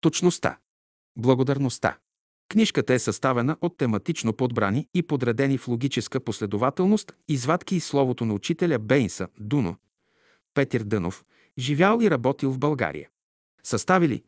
Точността. 0.00 0.58
Благодарността. 1.16 1.98
Книжката 2.48 2.94
е 2.94 2.98
съставена 2.98 3.56
от 3.60 3.76
тематично 3.76 4.32
подбрани 4.32 4.88
и 4.94 5.02
подредени 5.02 5.58
в 5.58 5.68
логическа 5.68 6.20
последователност 6.20 7.12
извадки 7.28 7.76
и 7.76 7.80
словото 7.80 8.24
на 8.24 8.34
учителя 8.34 8.78
Бейнса, 8.78 9.28
Дуно, 9.40 9.76
Петър 10.54 10.82
Дънов, 10.82 11.24
живял 11.58 11.98
и 12.02 12.10
работил 12.10 12.50
в 12.52 12.58
България. 12.58 13.08
Съставили 13.62 14.22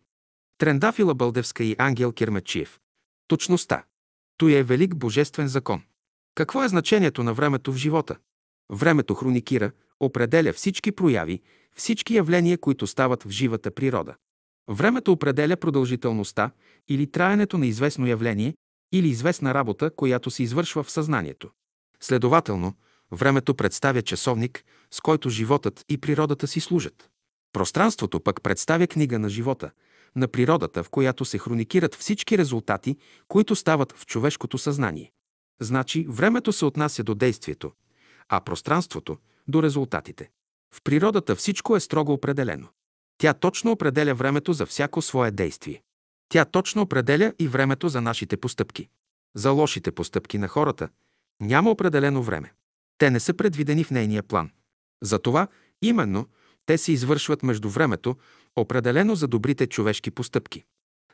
Трендафила 0.58 1.14
Бълдевска 1.14 1.64
и 1.64 1.76
Ангел 1.78 2.12
Кермачиев. 2.12 2.80
Точността. 3.28 3.84
Той 4.36 4.52
е 4.52 4.62
велик 4.62 4.96
божествен 4.96 5.48
закон. 5.48 5.82
Какво 6.34 6.64
е 6.64 6.68
значението 6.68 7.22
на 7.22 7.34
времето 7.34 7.72
в 7.72 7.76
живота? 7.76 8.16
Времето 8.70 9.14
хроникира, 9.14 9.72
определя 10.00 10.52
всички 10.52 10.92
прояви, 10.92 11.40
всички 11.76 12.14
явления, 12.14 12.58
които 12.58 12.86
стават 12.86 13.22
в 13.22 13.30
живата 13.30 13.70
природа. 13.70 14.14
Времето 14.70 15.12
определя 15.12 15.56
продължителността 15.56 16.50
или 16.88 17.10
траенето 17.10 17.58
на 17.58 17.66
известно 17.66 18.06
явление 18.06 18.54
или 18.92 19.08
известна 19.08 19.54
работа, 19.54 19.90
която 19.90 20.30
се 20.30 20.42
извършва 20.42 20.82
в 20.82 20.90
съзнанието. 20.90 21.50
Следователно, 22.00 22.74
времето 23.12 23.54
представя 23.54 24.02
часовник, 24.02 24.64
с 24.90 25.00
който 25.00 25.30
животът 25.30 25.84
и 25.88 25.98
природата 25.98 26.46
си 26.46 26.60
служат. 26.60 27.10
Пространството 27.52 28.20
пък 28.20 28.42
представя 28.42 28.86
книга 28.86 29.18
на 29.18 29.28
живота, 29.28 29.70
на 30.16 30.28
природата, 30.28 30.84
в 30.84 30.90
която 30.90 31.24
се 31.24 31.38
хроникират 31.38 31.94
всички 31.94 32.38
резултати, 32.38 32.96
които 33.28 33.56
стават 33.56 33.92
в 33.92 34.06
човешкото 34.06 34.58
съзнание. 34.58 35.12
Значи, 35.60 36.06
времето 36.08 36.52
се 36.52 36.64
отнася 36.64 37.04
до 37.04 37.14
действието, 37.14 37.72
а 38.28 38.40
пространството– 38.40 39.16
до 39.48 39.62
резултатите. 39.62 40.30
В 40.74 40.82
природата 40.84 41.36
всичко 41.36 41.76
е 41.76 41.80
строго 41.80 42.12
определено. 42.12 42.68
Тя 43.20 43.34
точно 43.34 43.72
определя 43.72 44.14
времето 44.14 44.52
за 44.52 44.66
всяко 44.66 45.02
свое 45.02 45.30
действие. 45.30 45.82
Тя 46.28 46.44
точно 46.44 46.82
определя 46.82 47.32
и 47.38 47.48
времето 47.48 47.88
за 47.88 48.00
нашите 48.00 48.36
постъпки. 48.36 48.88
За 49.36 49.50
лошите 49.50 49.92
постъпки 49.92 50.38
на 50.38 50.48
хората 50.48 50.88
няма 51.40 51.70
определено 51.70 52.22
време. 52.22 52.52
Те 52.98 53.10
не 53.10 53.20
са 53.20 53.34
предвидени 53.34 53.84
в 53.84 53.90
нейния 53.90 54.22
план. 54.22 54.50
Затова 55.02 55.48
именно 55.82 56.26
те 56.66 56.78
се 56.78 56.92
извършват 56.92 57.42
между 57.42 57.68
времето, 57.68 58.16
определено 58.56 59.14
за 59.14 59.28
добрите 59.28 59.66
човешки 59.66 60.10
постъпки. 60.10 60.64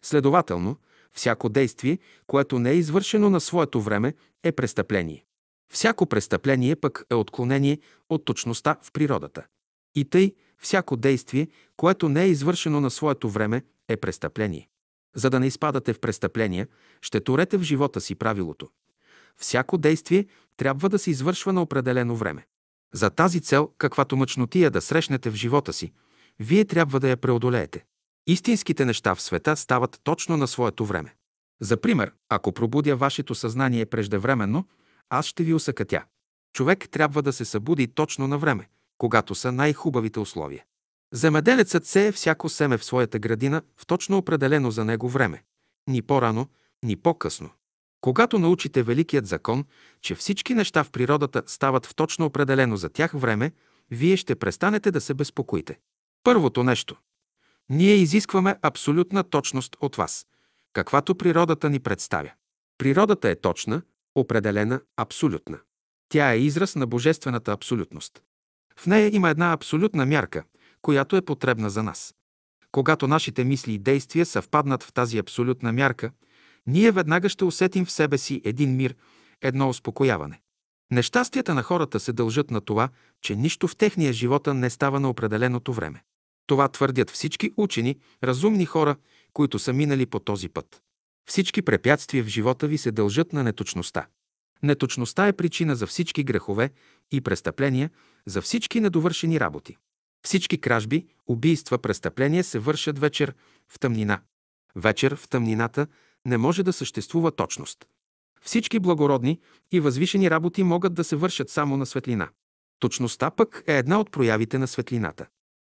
Следователно, 0.03 0.77
всяко 1.12 1.49
действие, 1.49 1.99
което 2.27 2.59
не 2.59 2.71
е 2.71 2.77
извършено 2.77 3.31
на 3.31 3.41
своето 3.41 3.81
време, 3.81 4.15
е 4.43 4.53
престъпление. 4.53 5.25
Всяко 5.73 6.07
престъпление 6.07 6.77
пък 6.77 7.05
е 7.11 7.15
отклонение 7.15 7.79
от 8.09 8.25
точността 8.25 8.77
в 8.83 8.93
природата. 8.93 9.47
И 9.95 10.05
тъй, 10.05 10.34
всяко 10.62 10.97
действие, 10.97 11.49
което 11.77 12.09
не 12.09 12.23
е 12.23 12.29
извършено 12.29 12.81
на 12.81 12.91
своето 12.91 13.31
време, 13.31 13.62
е 13.89 13.97
престъпление. 13.97 14.69
За 15.15 15.31
да 15.31 15.41
не 15.41 15.47
изпадате 15.47 15.93
в 15.93 16.01
престъпления, 16.01 16.69
ще 17.03 17.21
турете 17.21 17.59
в 17.59 17.62
живота 17.62 18.01
си 18.01 18.15
правилото. 18.15 18.69
Всяко 19.37 19.79
действие 19.79 20.27
трябва 20.57 20.89
да 20.89 20.99
се 20.99 21.11
извършва 21.11 21.53
на 21.53 21.62
определено 21.62 22.17
време. 22.17 22.47
За 22.95 23.11
тази 23.11 23.41
цел, 23.41 23.71
каквато 23.79 24.17
мъчнотия 24.17 24.71
да 24.71 24.81
срещнете 24.81 25.31
в 25.31 25.34
живота 25.34 25.73
си, 25.73 25.93
вие 26.41 26.65
трябва 26.65 27.01
да 27.01 27.09
я 27.09 27.17
преодолеете. 27.17 27.84
Истинските 28.27 28.84
неща 28.84 29.15
в 29.15 29.23
света 29.23 29.57
стават 29.57 30.01
точно 30.05 30.37
на 30.37 30.47
своето 30.47 30.84
време. 30.84 31.15
За 31.61 31.77
пример, 31.77 32.12
ако 32.29 32.53
пробудя 32.53 32.97
вашето 32.97 33.34
съзнание 33.34 33.87
преждевременно, 33.87 34.69
аз 35.11 35.27
ще 35.27 35.45
ви 35.45 35.55
усъкътя. 35.55 36.05
Човек 36.53 36.89
трябва 36.91 37.23
да 37.23 37.33
се 37.33 37.45
събуди 37.45 37.89
точно 37.89 38.29
на 38.29 38.39
време, 38.39 38.69
когато 38.99 39.35
са 39.35 39.53
най-хубавите 39.53 40.21
условия. 40.21 40.65
Земеделецът 41.13 41.87
сее 41.87 42.13
всяко 42.13 42.49
семе 42.49 42.79
в 42.79 42.85
своята 42.85 43.19
градина 43.19 43.63
в 43.77 43.87
точно 43.87 44.19
определено 44.19 44.71
за 44.71 44.85
него 44.85 45.09
време. 45.09 45.43
Ни 45.89 46.03
по-рано, 46.03 46.49
ни 46.83 46.97
по-късно. 46.97 47.51
Когато 48.01 48.39
научите 48.39 48.83
великият 48.83 49.27
закон, 49.27 49.65
че 50.01 50.15
всички 50.15 50.55
неща 50.55 50.85
в 50.85 50.91
природата 50.91 51.43
стават 51.47 51.87
в 51.87 51.95
точно 51.95 52.27
определено 52.27 52.77
за 52.77 52.89
тях 52.89 53.12
време, 53.12 53.53
вие 53.91 54.17
ще 54.17 54.35
престанете 54.35 54.91
да 54.91 55.01
се 55.01 55.15
безпокоите. 55.15 55.79
Първото 56.23 56.65
нещо. 56.65 56.97
Ние 57.69 57.95
изискваме 57.95 58.56
абсолютна 58.62 59.25
точност 59.25 59.77
от 59.81 59.97
вас, 59.97 60.27
каквато 60.73 61.15
природата 61.15 61.71
ни 61.71 61.81
представя. 61.81 62.31
Природата 62.79 63.29
е 63.29 63.41
точна, 63.41 63.83
определена, 64.15 64.81
абсолютна. 64.97 65.59
Тя 66.09 66.33
е 66.33 66.39
израз 66.39 66.77
на 66.77 66.87
божествената 66.87 67.53
абсолютност. 67.53 68.23
В 68.78 68.87
нея 68.87 69.10
има 69.14 69.31
една 69.31 69.53
абсолютна 69.53 70.06
мярка, 70.06 70.44
която 70.82 71.16
е 71.16 71.22
потребна 71.22 71.70
за 71.70 71.82
нас. 71.82 72.14
Когато 72.72 73.09
нашите 73.09 73.44
мисли 73.44 73.72
и 73.72 73.78
действия 73.78 74.26
съвпаднат 74.26 74.82
в 74.82 74.92
тази 74.92 75.19
абсолютна 75.19 75.72
мярка, 75.72 76.10
ние 76.66 76.91
веднага 76.91 77.28
ще 77.28 77.44
усетим 77.44 77.84
в 77.84 77.91
себе 77.91 78.19
си 78.19 78.42
един 78.44 78.76
мир, 78.76 78.94
едно 79.42 79.69
успокояване. 79.69 80.41
Нещастията 80.91 81.54
на 81.54 81.62
хората 81.62 82.00
се 82.00 82.12
дължат 82.12 82.50
на 82.50 82.60
това, 82.60 82.88
че 83.22 83.37
нищо 83.37 83.69
в 83.69 83.76
техния 83.76 84.12
живота 84.12 84.54
не 84.54 84.70
става 84.70 85.00
на 85.00 85.10
определеното 85.10 85.72
време. 85.72 86.03
Това 86.47 86.69
твърдят 86.69 87.10
всички 87.10 87.50
учени, 87.56 87.97
разумни 88.25 88.66
хора, 88.66 88.97
които 89.32 89.58
са 89.58 89.72
минали 89.72 90.06
по 90.06 90.20
този 90.20 90.48
път. 90.48 90.82
Всички 91.28 91.62
препятствия 91.62 92.25
в 92.25 92.28
живота 92.28 92.66
ви 92.66 92.78
се 92.78 92.93
дължат 92.93 93.32
на 93.32 93.44
неточността. 93.44 94.06
Неточността 94.66 95.28
е 95.28 95.32
причина 95.32 95.77
за 95.77 95.87
всички 95.87 96.25
грехове 96.25 96.71
и 97.10 97.21
престъпления, 97.21 97.91
за 98.27 98.43
всички 98.43 98.81
недовършени 98.81 99.41
работи. 99.41 99.77
Всички 100.25 100.60
кражби, 100.60 101.06
убийства, 101.27 101.78
престъпления 101.78 102.44
се 102.44 102.59
вършат 102.59 102.99
вечер 102.99 103.34
в 103.69 103.78
тъмнина. 103.78 104.21
Вечер 104.76 105.16
в 105.16 105.28
тъмнината 105.28 105.87
не 106.25 106.38
може 106.38 106.62
да 106.62 106.72
съществува 106.72 107.31
точност. 107.31 107.87
Всички 108.43 108.78
благородни 108.78 109.41
и 109.72 109.81
възвишени 109.81 110.31
работи 110.31 110.62
могат 110.62 110.94
да 110.94 111.05
се 111.05 111.16
вършат 111.16 111.50
само 111.50 111.76
на 111.76 111.87
светлина. 111.87 112.28
Точността 112.78 113.31
пък 113.31 113.65
е 113.66 113.78
една 113.78 114.00
от 114.00 114.10
проявите 114.10 114.59
на 114.59 114.66
светлината. 114.66 115.26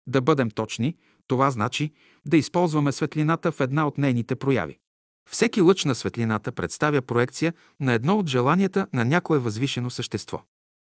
Да 0.06 0.20
бъдем 0.20 0.50
точни, 0.50 0.96
това 1.26 1.50
значи 1.50 1.92
да 2.26 2.36
използваме 2.36 2.92
светлината 2.92 3.52
в 3.52 3.60
една 3.60 3.86
от 3.86 3.98
нейните 3.98 4.36
прояви. 4.36 4.78
Всеки 5.31 5.60
лъч 5.60 5.84
на 5.84 5.94
светлината 5.94 6.53
представя 6.53 7.03
проекция 7.03 7.54
на 7.81 7.92
едно 7.92 8.19
от 8.19 8.28
желанията 8.28 8.87
на 8.92 9.04
някое 9.04 9.38
възвишено 9.38 9.91
същество. 9.91 10.42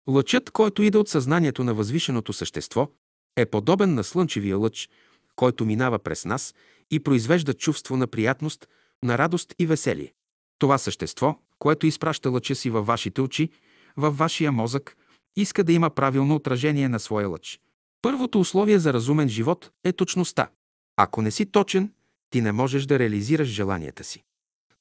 Лъчът, 0.07 0.51
който 0.51 0.83
иде 0.83 0.97
от 0.97 1.09
съзнанието 1.09 1.63
на 1.63 1.73
възвишеното 1.73 2.33
същество, 2.33 2.91
е 3.37 3.45
подобен 3.45 3.93
на 3.93 4.03
слънчевия 4.03 4.57
лъч, 4.57 4.89
който 5.35 5.65
минава 5.65 5.99
през 5.99 6.25
нас 6.25 6.55
и 6.91 6.99
произвежда 6.99 7.53
чувство 7.53 7.97
на 7.97 8.07
приятност, 8.07 8.67
на 9.03 9.17
радост 9.17 9.55
и 9.59 9.65
веселие. 9.65 10.13
Това 10.59 10.77
същество, 10.77 11.39
което 11.59 11.87
изпраща 11.87 12.29
лъча 12.29 12.55
си 12.55 12.69
във 12.69 12.85
вашите 12.85 13.21
очи, 13.21 13.49
във 13.97 14.17
вашия 14.17 14.51
мозък, 14.51 14.97
иска 15.35 15.63
да 15.63 15.73
има 15.73 15.89
правилно 15.89 16.35
отражение 16.35 16.89
на 16.89 16.99
своя 16.99 17.29
лъч. 17.29 17.59
Първото 18.01 18.39
условие 18.39 18.79
за 18.79 18.93
разумен 18.93 19.29
живот 19.29 19.71
е 19.83 19.93
точността. 19.93 20.49
Ако 20.97 21.21
не 21.21 21.31
си 21.31 21.45
точен, 21.45 21.93
ти 22.29 22.41
не 22.41 22.51
можеш 22.51 22.85
да 22.85 22.99
реализираш 22.99 23.47
желанията 23.47 24.03
си. 24.03 24.23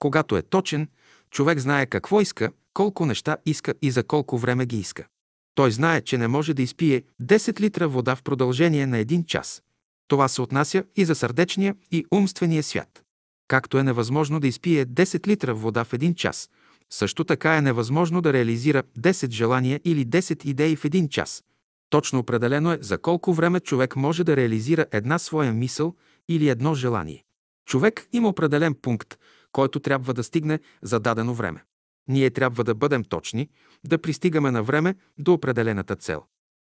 Когато 0.00 0.36
е 0.36 0.42
точен, 0.42 0.88
човек 1.30 1.58
знае 1.58 1.86
какво 1.86 2.20
иска, 2.20 2.50
колко 2.74 3.06
неща 3.06 3.36
иска 3.46 3.74
и 3.82 3.90
за 3.90 4.04
колко 4.04 4.38
време 4.38 4.66
ги 4.66 4.78
иска. 4.78 5.06
Той 5.54 5.70
знае, 5.70 6.00
че 6.00 6.18
не 6.18 6.28
може 6.28 6.54
да 6.54 6.62
изпие 6.62 7.02
10 7.22 7.60
литра 7.60 7.88
вода 7.88 8.16
в 8.16 8.22
продължение 8.22 8.86
на 8.86 8.98
един 8.98 9.24
час. 9.24 9.62
Това 10.08 10.28
се 10.28 10.42
отнася 10.42 10.84
и 10.96 11.04
за 11.04 11.14
сърдечния 11.14 11.74
и 11.90 12.04
умствения 12.10 12.62
свят. 12.62 13.02
Както 13.48 13.78
е 13.78 13.82
невъзможно 13.82 14.40
да 14.40 14.46
изпие 14.46 14.86
10 14.86 15.26
литра 15.26 15.54
вода 15.54 15.84
в 15.84 15.92
един 15.92 16.14
час, 16.14 16.50
също 16.90 17.24
така 17.24 17.56
е 17.56 17.62
невъзможно 17.62 18.20
да 18.20 18.32
реализира 18.32 18.82
10 18.98 19.30
желания 19.30 19.80
или 19.84 20.06
10 20.06 20.44
идеи 20.44 20.76
в 20.76 20.84
един 20.84 21.08
час. 21.08 21.44
Точно 21.90 22.18
определено 22.18 22.72
е 22.72 22.78
за 22.80 22.98
колко 22.98 23.32
време 23.34 23.60
човек 23.60 23.96
може 23.96 24.24
да 24.24 24.36
реализира 24.36 24.86
една 24.92 25.18
своя 25.18 25.52
мисъл 25.52 25.94
или 26.28 26.48
едно 26.48 26.74
желание. 26.74 27.24
Човек 27.66 28.06
има 28.12 28.28
определен 28.28 28.74
пункт, 28.74 29.18
който 29.52 29.80
трябва 29.80 30.14
да 30.14 30.24
стигне 30.24 30.60
за 30.82 31.00
дадено 31.00 31.34
време. 31.34 31.64
Ние 32.08 32.30
трябва 32.30 32.64
да 32.64 32.74
бъдем 32.74 33.04
точни, 33.04 33.48
да 33.84 33.98
пристигаме 33.98 34.50
на 34.50 34.62
време 34.62 34.94
до 35.18 35.32
определената 35.32 35.96
цел. 35.96 36.24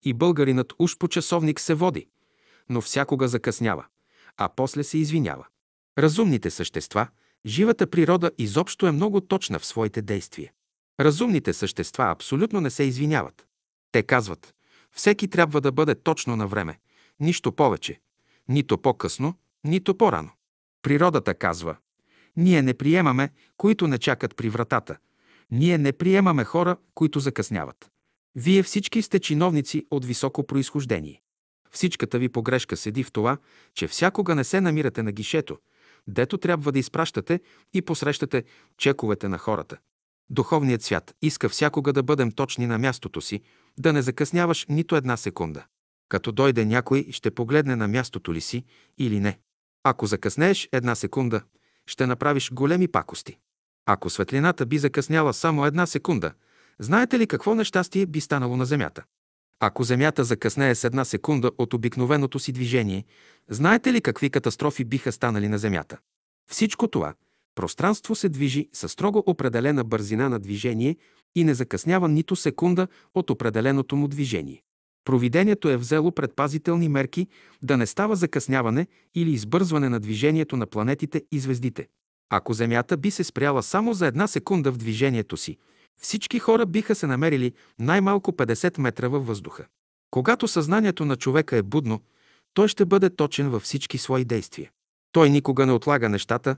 И 0.04 0.14
българинът 0.14 0.72
уж 0.78 0.96
по 0.98 1.08
часовник 1.08 1.60
се 1.60 1.74
води, 1.74 2.08
но 2.68 2.80
всякога 2.80 3.28
закъснява, 3.28 3.86
а 4.36 4.48
после 4.56 4.84
се 4.84 4.98
извинява. 4.98 5.46
Разумните 5.98 6.50
същества, 6.50 7.08
живата 7.46 7.86
природа 7.86 8.30
изобщо 8.38 8.86
е 8.86 8.92
много 8.92 9.20
точна 9.20 9.58
в 9.58 9.66
своите 9.66 10.02
действия. 10.02 10.52
Разумните 11.00 11.52
същества 11.52 12.04
абсолютно 12.04 12.60
не 12.60 12.70
се 12.70 12.82
извиняват. 12.82 13.46
Те 13.92 14.02
казват, 14.02 14.54
всеки 14.92 15.28
трябва 15.28 15.60
да 15.60 15.72
бъде 15.72 15.94
точно 15.94 16.36
на 16.36 16.46
време, 16.46 16.78
нищо 17.20 17.52
повече, 17.52 18.00
нито 18.48 18.78
по-късно, 18.78 19.34
нито 19.64 19.94
по-рано. 19.94 20.30
Природата 20.82 21.34
казва, 21.34 21.76
ние 22.38 22.62
не 22.62 22.74
приемаме, 22.74 23.30
които 23.56 23.86
не 23.86 23.98
чакат 23.98 24.36
при 24.36 24.48
вратата. 24.48 24.96
Ние 25.50 25.78
не 25.78 25.92
приемаме 25.92 26.44
хора, 26.44 26.76
които 26.94 27.20
закъсняват. 27.20 27.90
Вие 28.34 28.62
всички 28.62 29.02
сте 29.02 29.18
чиновници 29.18 29.86
от 29.90 30.04
високо 30.04 30.46
происхождение. 30.46 31.22
Всичката 31.70 32.18
ви 32.18 32.28
погрешка 32.28 32.76
седи 32.76 33.04
в 33.04 33.12
това, 33.12 33.38
че 33.74 33.86
всякога 33.86 34.34
не 34.34 34.44
се 34.44 34.60
намирате 34.60 35.02
на 35.02 35.12
гишето, 35.12 35.58
дето 36.06 36.38
трябва 36.38 36.72
да 36.72 36.78
изпращате 36.78 37.40
и 37.72 37.82
посрещате 37.82 38.44
чековете 38.76 39.28
на 39.28 39.38
хората. 39.38 39.76
Духовният 40.30 40.82
свят 40.82 41.14
иска 41.22 41.48
всякога 41.48 41.92
да 41.92 42.02
бъдем 42.02 42.32
точни 42.32 42.66
на 42.66 42.78
мястото 42.78 43.20
си, 43.20 43.40
да 43.78 43.92
не 43.92 44.02
закъсняваш 44.02 44.66
нито 44.68 44.96
една 44.96 45.16
секунда. 45.16 45.64
Като 46.08 46.32
дойде 46.32 46.64
някой, 46.64 47.06
ще 47.10 47.30
погледне 47.30 47.76
на 47.76 47.88
мястото 47.88 48.34
ли 48.34 48.40
си 48.40 48.64
или 48.98 49.20
не. 49.20 49.38
Ако 49.84 50.06
закъснееш 50.06 50.68
една 50.72 50.94
секунда, 50.94 51.42
ще 51.88 52.06
направиш 52.06 52.52
големи 52.52 52.88
пакости. 52.88 53.38
Ако 53.86 54.10
светлината 54.10 54.66
би 54.66 54.78
закъсняла 54.78 55.34
само 55.34 55.66
една 55.66 55.86
секунда, 55.86 56.32
знаете 56.78 57.18
ли 57.18 57.26
какво 57.26 57.54
нещастие 57.54 58.06
би 58.06 58.20
станало 58.20 58.56
на 58.56 58.64
Земята? 58.64 59.04
Ако 59.60 59.84
Земята 59.84 60.24
закъснее 60.24 60.74
с 60.74 60.84
една 60.84 61.04
секунда 61.04 61.50
от 61.58 61.74
обикновеното 61.74 62.38
си 62.38 62.52
движение, 62.52 63.04
знаете 63.48 63.92
ли 63.92 64.00
какви 64.00 64.30
катастрофи 64.30 64.84
биха 64.84 65.12
станали 65.12 65.48
на 65.48 65.58
Земята? 65.58 65.98
Всичко 66.50 66.88
това 66.88 67.14
пространство 67.54 68.14
се 68.14 68.28
движи 68.28 68.68
със 68.72 68.92
строго 68.92 69.22
определена 69.26 69.84
бързина 69.84 70.28
на 70.28 70.38
движение 70.38 70.96
и 71.34 71.44
не 71.44 71.54
закъснява 71.54 72.08
нито 72.08 72.36
секунда 72.36 72.88
от 73.14 73.30
определеното 73.30 73.96
му 73.96 74.08
движение. 74.08 74.62
Провидението 75.08 75.68
е 75.68 75.76
взело 75.76 76.12
предпазителни 76.12 76.88
мерки 76.88 77.26
да 77.62 77.76
не 77.76 77.86
става 77.86 78.16
закъсняване 78.16 78.86
или 79.14 79.30
избързване 79.30 79.88
на 79.88 80.00
движението 80.00 80.56
на 80.56 80.66
планетите 80.66 81.24
и 81.32 81.38
звездите. 81.38 81.88
Ако 82.30 82.52
Земята 82.52 82.96
би 82.96 83.10
се 83.10 83.24
спряла 83.24 83.62
само 83.62 83.94
за 83.94 84.06
една 84.06 84.26
секунда 84.26 84.72
в 84.72 84.76
движението 84.76 85.36
си, 85.36 85.56
всички 86.00 86.38
хора 86.38 86.66
биха 86.66 86.94
се 86.94 87.06
намерили 87.06 87.52
най-малко 87.78 88.32
50 88.32 88.80
метра 88.80 89.08
във 89.08 89.26
въздуха. 89.26 89.66
Когато 90.10 90.48
съзнанието 90.48 91.04
на 91.04 91.16
човека 91.16 91.56
е 91.56 91.62
будно, 91.62 92.00
той 92.54 92.68
ще 92.68 92.84
бъде 92.84 93.10
точен 93.10 93.50
във 93.50 93.62
всички 93.62 93.98
свои 93.98 94.24
действия. 94.24 94.70
Той 95.12 95.30
никога 95.30 95.66
не 95.66 95.72
отлага 95.72 96.08
нещата, 96.08 96.56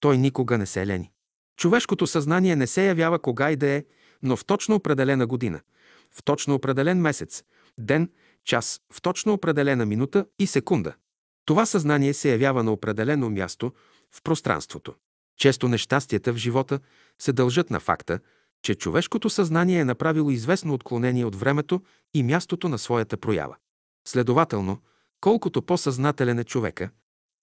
той 0.00 0.18
никога 0.18 0.58
не 0.58 0.66
се 0.66 0.86
лени. 0.86 1.10
Човешкото 1.56 2.06
съзнание 2.06 2.56
не 2.56 2.66
се 2.66 2.86
явява 2.86 3.18
кога 3.18 3.50
и 3.50 3.56
да 3.56 3.66
е, 3.66 3.84
но 4.22 4.36
в 4.36 4.44
точно 4.44 4.74
определена 4.74 5.26
година, 5.26 5.60
в 6.12 6.22
точно 6.22 6.54
определен 6.54 7.00
месец, 7.00 7.42
ден, 7.80 8.10
час, 8.44 8.80
в 8.92 9.02
точно 9.02 9.32
определена 9.32 9.86
минута 9.86 10.26
и 10.38 10.46
секунда. 10.46 10.94
Това 11.44 11.66
съзнание 11.66 12.14
се 12.14 12.30
явява 12.30 12.62
на 12.62 12.72
определено 12.72 13.30
място 13.30 13.72
в 14.14 14.22
пространството. 14.22 14.94
Често 15.38 15.68
нещастията 15.68 16.32
в 16.32 16.36
живота 16.36 16.80
се 17.18 17.32
дължат 17.32 17.70
на 17.70 17.80
факта, 17.80 18.20
че 18.62 18.74
човешкото 18.74 19.30
съзнание 19.30 19.80
е 19.80 19.84
направило 19.84 20.30
известно 20.30 20.74
отклонение 20.74 21.24
от 21.24 21.36
времето 21.36 21.82
и 22.14 22.22
мястото 22.22 22.68
на 22.68 22.78
своята 22.78 23.16
проява. 23.16 23.56
Следователно, 24.08 24.78
колкото 25.20 25.62
по-съзнателен 25.62 26.38
е 26.38 26.44
човека, 26.44 26.90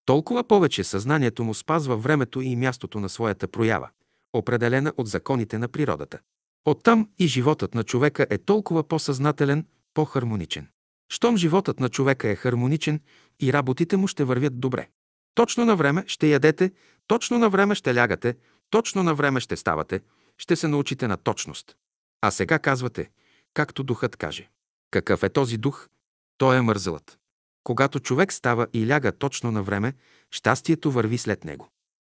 толкова 0.06 0.44
повече 0.44 0.84
съзнанието 0.84 1.44
му 1.44 1.54
спазва 1.54 1.98
времето 1.98 2.42
и 2.42 2.56
мястото 2.56 3.00
на 3.00 3.10
своята 3.10 3.48
проява, 3.48 3.90
определена 4.34 4.94
от 4.98 5.08
законите 5.08 5.58
на 5.58 5.68
природата. 5.68 6.20
Оттам 6.66 7.10
и 7.20 7.28
животът 7.28 7.76
на 7.76 7.84
човека 7.84 8.28
е 8.30 8.38
толкова 8.38 8.84
по-съзнателен, 8.84 9.66
по-хармоничен. 9.96 10.68
Щом 11.10 11.38
животът 11.38 11.80
на 11.80 11.90
човека 11.90 12.30
е 12.30 12.36
хармоничен 12.36 13.00
и 13.42 13.54
работите 13.54 13.98
му 13.98 14.08
ще 14.08 14.24
вървят 14.24 14.60
добре. 14.60 14.90
Точно 15.36 15.66
на 15.66 15.76
време 15.76 16.04
ще 16.08 16.28
ядете, 16.28 16.72
точно 17.08 17.40
на 17.40 17.50
време 17.50 17.76
ще 17.76 17.96
лягате, 17.96 18.36
точно 18.70 19.04
на 19.04 19.16
време 19.16 19.40
ще 19.40 19.56
ставате, 19.56 20.02
ще 20.38 20.56
се 20.56 20.68
научите 20.68 21.08
на 21.08 21.18
точност. 21.18 21.76
А 22.22 22.32
сега 22.32 22.60
казвате, 22.60 23.10
както 23.54 23.84
духът 23.84 24.16
каже. 24.16 24.50
Какъв 24.92 25.24
е 25.24 25.30
този 25.30 25.58
дух? 25.58 25.90
Той 26.38 26.58
е 26.58 26.62
мързелът. 26.62 27.18
Когато 27.64 28.00
човек 28.00 28.34
става 28.34 28.68
и 28.74 28.88
ляга 28.88 29.12
точно 29.12 29.52
на 29.52 29.64
време, 29.64 29.94
щастието 30.32 30.92
върви 30.92 31.18
след 31.18 31.46
него. 31.46 31.70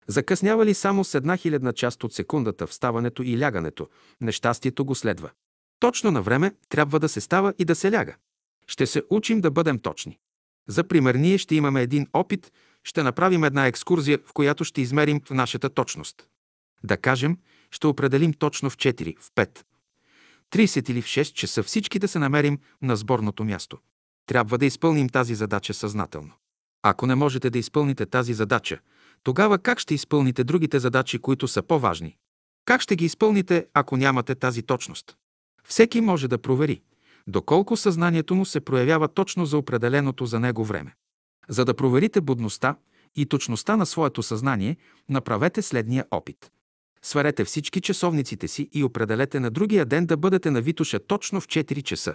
Закъснява 0.06 0.66
ли 0.66 0.74
само 0.74 1.04
с 1.04 1.14
една 1.14 1.36
хилядна 1.36 1.72
част 1.72 2.04
от 2.04 2.12
секундата 2.12 2.66
в 2.66 2.74
ставането 2.74 3.22
и 3.22 3.40
лягането, 3.40 3.88
нещастието 4.20 4.84
го 4.84 4.94
следва. 4.94 5.30
Точно 5.80 6.10
на 6.10 6.22
време 6.22 6.52
трябва 6.68 7.00
да 7.00 7.08
се 7.08 7.20
става 7.20 7.54
и 7.58 7.64
да 7.64 7.74
се 7.74 7.92
ляга. 7.92 8.16
Ще 8.66 8.86
се 8.86 9.02
учим 9.10 9.40
да 9.40 9.50
бъдем 9.50 9.78
точни. 9.78 10.18
За 10.68 10.84
пример, 10.84 11.14
ние 11.14 11.38
ще 11.38 11.54
имаме 11.54 11.82
един 11.82 12.06
опит, 12.12 12.52
ще 12.84 13.02
направим 13.02 13.44
една 13.44 13.66
екскурзия, 13.66 14.18
в 14.26 14.32
която 14.32 14.64
ще 14.64 14.80
измерим 14.80 15.20
в 15.20 15.30
нашата 15.30 15.70
точност. 15.70 16.28
Да 16.84 16.96
кажем, 16.96 17.38
ще 17.70 17.86
определим 17.86 18.32
точно 18.32 18.70
в 18.70 18.76
4, 18.76 19.18
в 19.18 19.30
5, 19.30 19.64
30 20.52 20.90
или 20.90 21.02
в 21.02 21.06
6 21.06 21.32
часа 21.32 21.62
всички 21.62 21.98
да 21.98 22.08
се 22.08 22.18
намерим 22.18 22.58
на 22.82 22.96
сборното 22.96 23.44
място. 23.44 23.78
Трябва 24.26 24.58
да 24.58 24.66
изпълним 24.66 25.08
тази 25.08 25.34
задача 25.34 25.74
съзнателно. 25.74 26.32
Ако 26.82 27.06
не 27.06 27.14
можете 27.14 27.50
да 27.50 27.58
изпълните 27.58 28.06
тази 28.06 28.34
задача, 28.34 28.78
тогава 29.22 29.58
как 29.58 29.78
ще 29.78 29.94
изпълните 29.94 30.44
другите 30.44 30.78
задачи, 30.78 31.18
които 31.18 31.48
са 31.48 31.62
по-важни? 31.62 32.16
Как 32.64 32.80
ще 32.80 32.96
ги 32.96 33.04
изпълните, 33.04 33.66
ако 33.74 33.96
нямате 33.96 34.34
тази 34.34 34.62
точност? 34.62 35.16
Всеки 35.68 36.00
може 36.00 36.28
да 36.28 36.38
провери, 36.38 36.82
доколко 37.26 37.76
съзнанието 37.76 38.34
му 38.34 38.44
се 38.44 38.60
проявява 38.60 39.08
точно 39.08 39.46
за 39.46 39.58
определеното 39.58 40.26
за 40.26 40.40
него 40.40 40.64
време. 40.64 40.94
За 41.48 41.64
да 41.64 41.74
проверите 41.74 42.20
будността 42.20 42.76
и 43.16 43.26
точността 43.26 43.76
на 43.76 43.86
своето 43.86 44.22
съзнание, 44.22 44.76
направете 45.08 45.62
следния 45.62 46.04
опит. 46.10 46.50
Сварете 47.02 47.44
всички 47.44 47.80
часовниците 47.80 48.48
си 48.48 48.68
и 48.72 48.84
определете 48.84 49.40
на 49.40 49.50
другия 49.50 49.86
ден 49.86 50.06
да 50.06 50.16
бъдете 50.16 50.50
на 50.50 50.60
Витоша 50.60 50.98
точно 50.98 51.40
в 51.40 51.46
4 51.46 51.82
часа. 51.82 52.14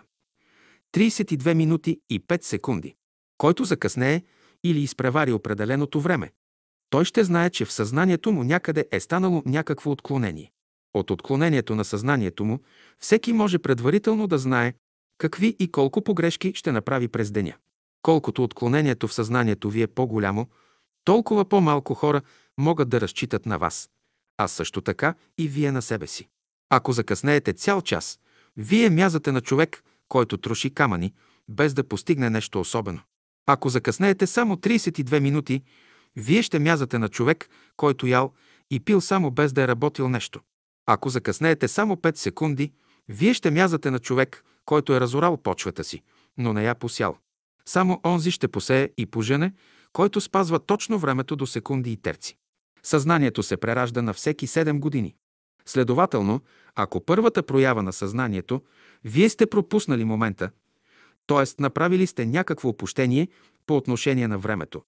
32 0.94 1.53
минути 1.53 2.00
и 2.09 2.19
5 2.19 2.44
секунди. 2.44 2.95
Който 3.38 3.63
закъснее 3.63 4.24
или 4.63 4.80
изпревари 4.80 5.31
определеното 5.31 6.01
време, 6.01 6.31
той 6.89 7.06
ще 7.06 7.24
знае, 7.24 7.50
че 7.50 7.65
в 7.65 7.71
съзнанието 7.71 8.31
му 8.31 8.44
някъде 8.44 8.88
е 8.92 9.00
станало 9.00 9.44
някакво 9.45 9.92
отклонение. 9.92 10.51
От 10.94 11.12
отклонението 11.12 11.76
на 11.76 11.86
съзнанието 11.86 12.46
му 12.46 12.60
всеки 13.00 13.34
може 13.34 13.60
предварително 13.60 14.28
да 14.28 14.38
знае 14.38 14.74
какви 15.18 15.56
и 15.60 15.72
колко 15.72 16.02
погрешки 16.02 16.54
ще 16.56 16.72
направи 16.72 17.08
през 17.08 17.32
деня. 17.32 17.54
Колкото 18.02 18.44
отклонението 18.44 19.08
в 19.08 19.14
съзнанието 19.14 19.70
ви 19.70 19.82
е 19.82 19.88
по-голямо, 19.88 20.48
толкова 21.04 21.46
по-малко 21.46 21.94
хора 21.94 22.22
могат 22.58 22.90
да 22.90 23.02
разчитат 23.02 23.46
на 23.46 23.58
вас, 23.58 23.90
а 24.38 24.48
също 24.48 24.82
така 24.82 25.16
и 25.38 25.48
вие 25.48 25.72
на 25.72 25.82
себе 25.82 26.08
си. 26.08 26.28
Ако 26.70 26.92
закъснеете 26.94 27.54
цял 27.54 27.82
час, 27.82 28.20
вие 28.58 28.90
мязате 28.90 29.32
на 29.32 29.42
човек, 29.42 29.84
който 30.08 30.38
троши 30.38 30.74
камъни, 30.74 31.14
без 31.50 31.74
да 31.74 31.88
постигне 31.88 32.30
нещо 32.30 32.60
особено. 32.60 33.02
Ако 33.46 33.70
закъснеете 33.70 34.28
само 34.28 34.56
32 34.56 35.20
минути, 35.20 35.64
вие 36.16 36.42
ще 36.42 36.60
мязате 36.60 36.98
на 36.98 37.10
човек, 37.10 37.50
който 37.78 38.08
ял 38.08 38.34
и 38.72 38.80
пил 38.80 39.02
само 39.02 39.32
без 39.32 39.54
да 39.54 39.62
е 39.62 39.68
работил 39.68 40.10
нещо. 40.10 40.42
Ако 40.86 41.10
закъснеете 41.10 41.68
само 41.68 41.96
5 41.96 42.18
секунди, 42.18 42.72
вие 43.10 43.34
ще 43.34 43.52
мязате 43.52 43.92
на 43.92 44.00
човек, 44.00 44.44
който 44.66 44.94
е 44.94 45.00
разорал 45.00 45.38
почвата 45.38 45.84
си, 45.84 46.02
но 46.38 46.54
не 46.54 46.64
я 46.64 46.76
посял. 46.76 47.18
Само 47.66 48.02
онзи 48.06 48.32
ще 48.32 48.48
посее 48.48 48.90
и 48.98 49.06
пожене, 49.06 49.54
който 49.94 50.22
спазва 50.22 50.60
точно 50.60 51.00
времето 51.00 51.36
до 51.36 51.48
секунди 51.48 51.92
и 51.92 51.98
терци. 51.98 52.38
Съзнанието 52.84 53.44
се 53.44 53.58
преражда 53.58 54.02
на 54.02 54.14
всеки 54.14 54.48
7 54.48 54.80
години. 54.80 55.16
Следователно, 55.66 56.42
ако 56.76 57.06
първата 57.06 57.44
проява 57.44 57.84
на 57.84 57.94
съзнанието, 57.94 58.62
вие 59.04 59.30
сте 59.30 59.46
пропуснали 59.46 60.06
момента, 60.06 60.52
т.е. 61.28 61.62
направили 61.62 62.08
сте 62.08 62.26
някакво 62.26 62.70
опущение 62.70 63.28
по 63.68 63.78
отношение 63.78 64.28
на 64.28 64.38
времето, 64.38 64.84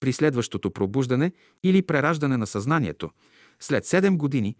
при 0.00 0.12
следващото 0.12 0.70
пробуждане 0.70 1.32
или 1.62 1.82
прераждане 1.82 2.36
на 2.36 2.46
съзнанието, 2.46 3.10
след 3.60 3.84
7 3.84 4.16
години, 4.16 4.56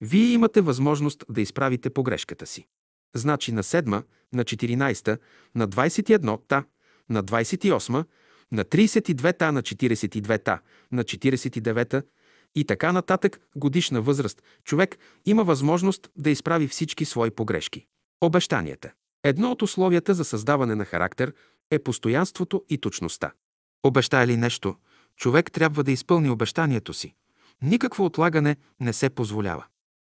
вие 0.00 0.32
имате 0.32 0.60
възможност 0.60 1.24
да 1.30 1.40
изправите 1.40 1.90
погрешката 1.90 2.46
си. 2.46 2.66
Значи 3.14 3.52
на 3.52 3.62
7, 3.62 4.04
на 4.32 4.44
14, 4.44 5.18
на 5.54 5.68
21-та, 5.68 6.64
на 7.08 7.24
28, 7.24 8.04
на 8.52 8.64
32-та, 8.64 9.52
на 9.52 9.62
42-та, 9.62 10.60
на 10.92 11.04
49-та 11.04 12.02
и 12.54 12.64
така 12.64 12.92
нататък 12.92 13.40
годишна 13.56 14.02
възраст, 14.02 14.42
човек 14.64 14.98
има 15.24 15.44
възможност 15.44 16.10
да 16.16 16.30
изправи 16.30 16.68
всички 16.68 17.04
свои 17.04 17.30
погрешки. 17.30 17.86
Обещанията. 18.20 18.92
Едно 19.24 19.50
от 19.50 19.62
условията 19.62 20.14
за 20.14 20.24
създаване 20.24 20.74
на 20.74 20.84
характер 20.84 21.32
е 21.70 21.78
постоянството 21.78 22.64
и 22.68 22.78
точността. 22.78 23.32
Обещая 23.82 24.26
ли 24.26 24.36
нещо, 24.36 24.76
човек 25.16 25.52
трябва 25.52 25.84
да 25.84 25.92
изпълни 25.92 26.30
обещанието 26.30 26.94
си. 26.94 27.14
Никакво 27.62 28.04
отлагане 28.04 28.56
не 28.80 28.92
се 28.92 29.10
позволява. 29.10 29.64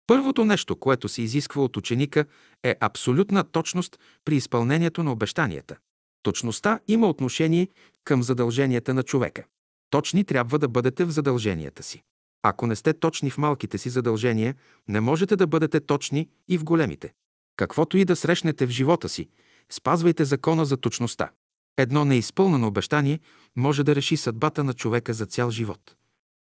Първото 0.10 0.46
нещо, 0.46 0.76
което 0.76 1.10
се 1.10 1.22
изисква 1.22 1.62
от 1.62 1.78
ученика, 1.78 2.26
е 2.64 2.76
абсолютна 2.80 3.44
точност 3.44 4.00
при 4.26 4.36
изпълнението 4.36 5.04
на 5.04 5.12
обещанията. 5.12 5.78
Точността 6.24 6.80
има 6.88 7.10
отношение 7.10 7.68
към 8.04 8.24
задълженията 8.24 8.94
на 8.94 9.04
човека. 9.04 9.44
Точни 9.90 10.24
трябва 10.24 10.60
да 10.60 10.68
бъдете 10.68 11.06
в 11.06 11.12
задълженията 11.12 11.84
си. 11.84 12.02
Ако 12.44 12.68
не 12.68 12.76
сте 12.76 12.94
точни 12.94 13.30
в 13.30 13.38
малките 13.38 13.78
си 13.78 13.90
задължения, 13.90 14.56
не 14.88 15.00
можете 15.00 15.36
да 15.36 15.48
бъдете 15.48 15.80
точни 15.80 16.28
и 16.48 16.58
в 16.58 16.64
големите. 16.64 17.14
Каквото 17.56 17.98
и 17.98 18.06
да 18.06 18.16
срещнете 18.16 18.66
в 18.66 18.70
живота 18.70 19.10
си, 19.10 19.28
спазвайте 19.72 20.26
закона 20.26 20.66
за 20.66 20.78
точността. 20.78 21.30
Едно 21.78 22.06
неизпълнено 22.06 22.68
обещание 22.68 23.20
може 23.56 23.84
да 23.84 23.96
реши 23.96 24.18
съдбата 24.18 24.64
на 24.64 24.74
човека 24.74 25.14
за 25.14 25.26
цял 25.26 25.52
живот. 25.52 25.96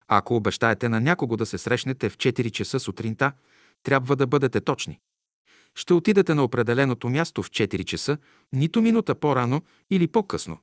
Ако 0.07 0.36
обещаете 0.36 0.89
на 0.89 1.01
някого 1.01 1.38
да 1.38 1.45
се 1.45 1.57
срещнете 1.57 2.09
в 2.09 2.17
4 2.17 2.51
часа 2.51 2.79
сутринта, 2.79 3.31
трябва 3.84 4.15
да 4.15 4.27
бъдете 4.27 4.62
точни. 4.62 5.00
Ще 5.75 5.93
отидете 5.93 6.34
на 6.34 6.43
определеното 6.43 7.10
място 7.10 7.43
в 7.43 7.50
4 7.50 7.84
часа, 7.84 8.17
нито 8.53 8.81
минута 8.81 9.15
по-рано 9.15 9.62
или 9.89 10.07
по-късно. 10.07 10.57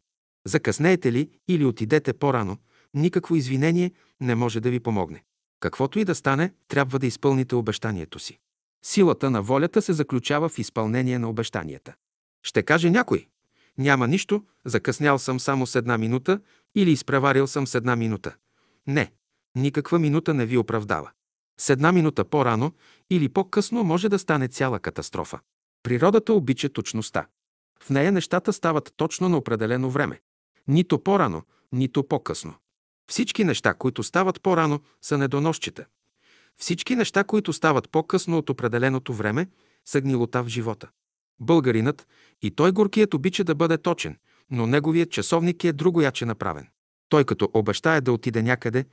Закъснеете 0.47 1.13
ли 1.13 1.31
или 1.49 1.65
отидете 1.65 2.13
по-рано, 2.13 2.59
никакво 2.95 3.37
извинение 3.37 3.93
не 4.21 4.35
може 4.35 4.61
да 4.61 4.71
ви 4.71 4.81
помогне. 4.81 5.25
Каквото 5.61 5.99
и 5.99 6.05
да 6.05 6.15
стане, 6.15 6.53
трябва 6.69 6.99
да 6.99 7.07
изпълните 7.07 7.55
обещанието 7.55 8.19
си. 8.19 8.39
Силата 8.85 9.31
на 9.31 9.43
волята 9.43 9.83
се 9.83 9.93
заключава 9.93 10.49
в 10.49 10.59
изпълнение 10.59 11.19
на 11.19 11.31
обещанията. 11.31 11.95
Ще 12.43 12.63
каже 12.63 12.91
някой, 12.91 13.27
няма 13.79 14.09
нищо, 14.09 14.45
закъснял 14.65 15.19
съм 15.19 15.41
само 15.41 15.67
с 15.67 15.75
една 15.75 15.99
минута 15.99 16.41
или 16.75 16.91
изпреварил 16.91 17.47
съм 17.47 17.67
с 17.67 17.75
една 17.75 17.97
минута. 17.97 18.37
Не, 18.87 19.13
никаква 19.55 19.99
минута 19.99 20.35
не 20.35 20.47
ви 20.47 20.59
оправдава. 20.59 21.11
С 21.61 21.71
една 21.71 21.93
минута 21.93 22.25
по-рано 22.25 22.73
или 23.11 23.29
по-късно 23.29 23.85
може 23.85 24.09
да 24.09 24.19
стане 24.19 24.49
цяла 24.49 24.81
катастрофа. 24.81 25.41
Природата 25.83 26.33
обича 26.33 26.69
точността. 26.69 27.27
В 27.83 27.91
нея 27.91 28.13
нещата 28.13 28.53
стават 28.53 28.93
точно 28.97 29.29
на 29.29 29.37
определено 29.37 29.91
време. 29.91 30.21
Нито 30.69 30.99
по-рано, 30.99 31.43
нито 31.73 32.09
по-късно. 32.09 32.55
Всички 33.11 33.45
неща, 33.45 33.75
които 33.75 34.03
стават 34.03 34.43
по-рано, 34.43 34.81
са 35.03 35.19
недоносчета. 35.19 35.87
Всички 36.57 36.97
неща, 36.97 37.25
които 37.25 37.53
стават 37.53 37.91
по-късно 37.91 38.39
от 38.39 38.51
определеното 38.51 39.13
време, 39.13 39.49
са 39.85 40.01
гнилота 40.01 40.43
в 40.43 40.49
живота. 40.49 40.89
Българинът 41.41 42.07
и 42.43 42.51
той 42.51 42.73
горкият 42.73 43.15
обича 43.15 43.45
да 43.45 43.55
бъде 43.55 43.79
точен, 43.79 44.19
но 44.51 44.67
неговият 44.67 45.11
часовник 45.11 45.65
е 45.65 45.73
другояче 45.73 46.27
направен. 46.27 46.69
Той 47.09 47.25
като 47.25 47.51
обещае 47.55 48.01
да 48.01 48.13
отиде 48.13 48.43
някъде, 48.43 48.85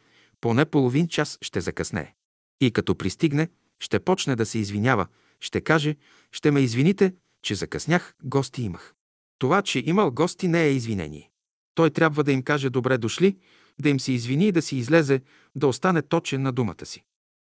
поне 0.41 0.65
половин 0.65 1.08
час 1.08 1.38
ще 1.41 1.62
закъснее. 1.62 2.13
И 2.62 2.72
като 2.72 2.96
пристигне, 2.96 3.50
ще 3.80 4.00
почне 4.00 4.36
да 4.36 4.46
се 4.46 4.60
извинява, 4.60 5.08
ще 5.39 5.62
каже, 5.62 5.96
ще 6.32 6.51
ме 6.51 6.60
извините, 6.60 7.13
че 7.41 7.56
закъснях, 7.56 8.13
гости 8.24 8.63
имах. 8.63 8.94
Това, 9.39 9.62
че 9.62 9.84
имал 9.86 10.12
гости, 10.12 10.48
не 10.48 10.63
е 10.63 10.72
извинение. 10.72 11.30
Той 11.75 11.89
трябва 11.89 12.24
да 12.24 12.32
им 12.32 12.44
каже 12.44 12.70
добре 12.70 12.98
дошли, 12.98 13.38
да 13.80 13.89
им 13.89 14.00
се 14.00 14.12
извини 14.12 14.48
и 14.48 14.51
да 14.51 14.62
си 14.62 14.77
излезе, 14.77 15.22
да 15.56 15.68
остане 15.68 16.01
точен 16.01 16.41
на 16.41 16.51
думата 16.51 16.86
си. 16.86 17.03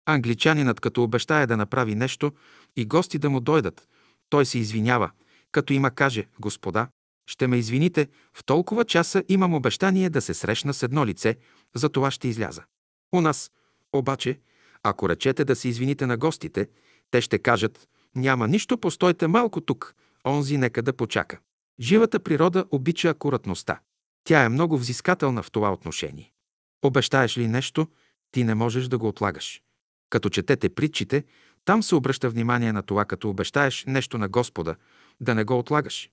Англичанинът 0.06 0.80
като 0.80 1.02
обещае 1.02 1.46
да 1.46 1.56
направи 1.56 1.94
нещо 1.94 2.32
и 2.76 2.84
гости 2.84 3.18
да 3.18 3.30
му 3.30 3.40
дойдат, 3.40 3.88
той 4.28 4.46
се 4.46 4.58
извинява, 4.58 5.10
като 5.52 5.72
има 5.72 5.90
каже, 5.90 6.26
господа, 6.40 6.88
ще 7.26 7.46
ме 7.46 7.56
извините, 7.56 8.08
в 8.34 8.44
толкова 8.44 8.84
часа 8.84 9.24
имам 9.28 9.54
обещание 9.54 10.10
да 10.10 10.20
се 10.20 10.34
срещна 10.34 10.74
с 10.74 10.82
едно 10.82 11.06
лице, 11.06 11.36
за 11.74 11.88
това 11.88 12.10
ще 12.10 12.28
изляза. 12.28 12.62
У 13.12 13.20
нас, 13.20 13.50
обаче, 13.92 14.40
ако 14.84 15.08
речете 15.08 15.44
да 15.44 15.56
се 15.56 15.68
извините 15.68 16.06
на 16.06 16.16
гостите, 16.16 16.68
те 17.10 17.20
ще 17.20 17.38
кажат, 17.38 17.88
няма 18.14 18.48
нищо, 18.48 18.78
постойте 18.78 19.26
малко 19.26 19.60
тук, 19.60 19.94
онзи 20.26 20.58
нека 20.58 20.82
да 20.82 20.92
почака. 20.92 21.38
Живата 21.80 22.20
природа 22.20 22.64
обича 22.70 23.08
акуратността. 23.08 23.80
Тя 24.24 24.44
е 24.44 24.48
много 24.48 24.78
взискателна 24.78 25.42
в 25.42 25.50
това 25.50 25.72
отношение. 25.72 26.32
Обещаеш 26.84 27.38
ли 27.38 27.48
нещо, 27.48 27.86
ти 28.32 28.44
не 28.44 28.54
можеш 28.54 28.88
да 28.88 28.98
го 28.98 29.08
отлагаш. 29.08 29.62
Като 30.10 30.28
четете 30.28 30.68
притчите, 30.68 31.24
там 31.64 31.82
се 31.82 31.94
обръща 31.94 32.30
внимание 32.30 32.72
на 32.72 32.82
това, 32.82 33.04
като 33.04 33.30
обещаеш 33.30 33.84
нещо 33.88 34.18
на 34.18 34.28
Господа, 34.28 34.76
да 35.20 35.34
не 35.34 35.44
го 35.44 35.58
отлагаш. 35.58 36.10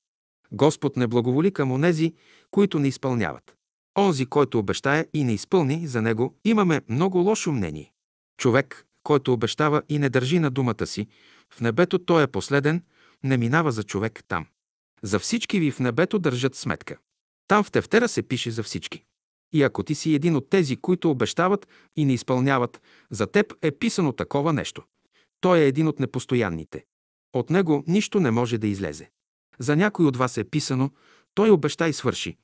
Господ 0.52 0.98
не 0.98 1.08
благоволи 1.08 1.52
към 1.52 1.72
онези, 1.72 2.14
които 2.52 2.80
не 2.80 2.88
изпълняват. 2.88 3.56
Онзи, 3.98 4.26
който 4.26 4.60
обещае 4.60 5.06
и 5.14 5.24
не 5.24 5.34
изпълни, 5.34 5.88
за 5.88 6.02
него 6.02 6.36
имаме 6.46 6.82
много 6.90 7.18
лошо 7.18 7.52
мнение. 7.52 7.91
Човек, 8.42 8.86
който 9.04 9.34
обещава 9.34 9.82
и 9.90 10.00
не 10.00 10.10
държи 10.10 10.40
на 10.40 10.52
думата 10.52 10.86
си, 10.86 11.08
в 11.54 11.62
небето 11.62 12.00
той 12.00 12.24
е 12.24 12.28
последен, 12.28 12.84
не 13.24 13.38
минава 13.38 13.72
за 13.72 13.84
човек 13.84 14.24
там. 14.28 14.46
За 15.04 15.20
всички 15.20 15.60
ви 15.60 15.72
в 15.72 15.80
небето 15.80 16.20
държат 16.20 16.56
сметка. 16.56 16.98
Там 17.48 17.64
в 17.64 17.72
тефтера 17.72 18.08
се 18.08 18.24
пише 18.24 18.52
за 18.52 18.64
всички. 18.64 19.04
И 19.54 19.64
ако 19.64 19.84
ти 19.84 19.96
си 19.96 20.16
един 20.16 20.36
от 20.36 20.50
тези, 20.50 20.78
които 20.78 21.12
обещават 21.12 21.68
и 21.96 22.06
не 22.06 22.14
изпълняват, 22.14 22.82
за 23.12 23.28
теб 23.28 23.54
е 23.62 23.72
писано 23.72 24.12
такова 24.12 24.54
нещо. 24.54 24.84
Той 25.42 25.60
е 25.60 25.68
един 25.68 25.88
от 25.88 26.00
непостоянните. 26.00 26.86
От 27.34 27.50
него 27.50 27.84
нищо 27.88 28.20
не 28.20 28.32
може 28.32 28.58
да 28.58 28.68
излезе. 28.68 29.10
За 29.60 29.76
някой 29.76 30.06
от 30.06 30.18
вас 30.18 30.38
е 30.38 30.44
писано, 30.44 30.92
той 31.34 31.50
обеща 31.50 31.90
и 31.90 31.94
свърши. 31.94 32.38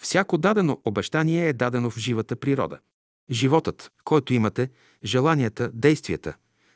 Всяко 0.00 0.38
дадено 0.38 0.80
обещание 0.84 1.48
е 1.48 1.52
дадено 1.52 1.90
в 1.90 1.98
живата 1.98 2.36
природа. 2.36 2.78
Животът, 3.30 3.92
който 4.04 4.34
имате, 4.34 4.70
желанията, 5.04 5.70
действията, 5.74 6.34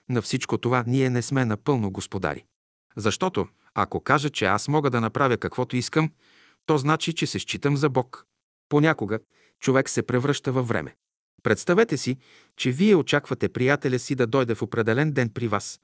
на 0.08 0.22
всичко 0.22 0.58
това 0.58 0.84
ние 0.86 1.10
не 1.10 1.22
сме 1.22 1.44
напълно 1.44 1.90
господари. 1.90 2.44
Защото, 2.96 3.48
ако 3.74 4.00
кажа, 4.00 4.30
че 4.30 4.44
аз 4.44 4.68
мога 4.68 4.90
да 4.90 5.00
направя 5.00 5.36
каквото 5.36 5.76
искам, 5.76 6.10
то 6.66 6.78
значи, 6.78 7.12
че 7.12 7.26
се 7.26 7.38
считам 7.38 7.76
за 7.76 7.88
Бог. 7.88 8.26
Понякога 8.68 9.18
човек 9.60 9.88
се 9.88 10.02
превръща 10.02 10.52
във 10.52 10.68
време. 10.68 10.96
Представете 11.42 11.96
си, 11.96 12.16
че 12.56 12.70
вие 12.70 12.94
очаквате 12.94 13.48
приятеля 13.48 13.98
си 13.98 14.14
да 14.14 14.26
дойде 14.26 14.54
в 14.54 14.62
определен 14.62 15.12
ден 15.12 15.28
при 15.28 15.48
вас. 15.48 15.80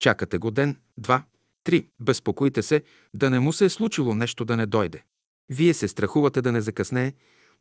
Чакате 0.00 0.38
го 0.38 0.50
ден, 0.50 0.76
два, 0.98 1.24
три. 1.64 1.88
Безпокойте 2.00 2.62
се 2.62 2.82
да 3.14 3.30
не 3.30 3.40
му 3.40 3.52
се 3.52 3.64
е 3.64 3.68
случило 3.68 4.14
нещо 4.14 4.44
да 4.44 4.56
не 4.56 4.66
дойде. 4.66 5.02
Вие 5.48 5.74
се 5.74 5.88
страхувате 5.88 6.42
да 6.42 6.52
не 6.52 6.60
закъснее, 6.60 7.12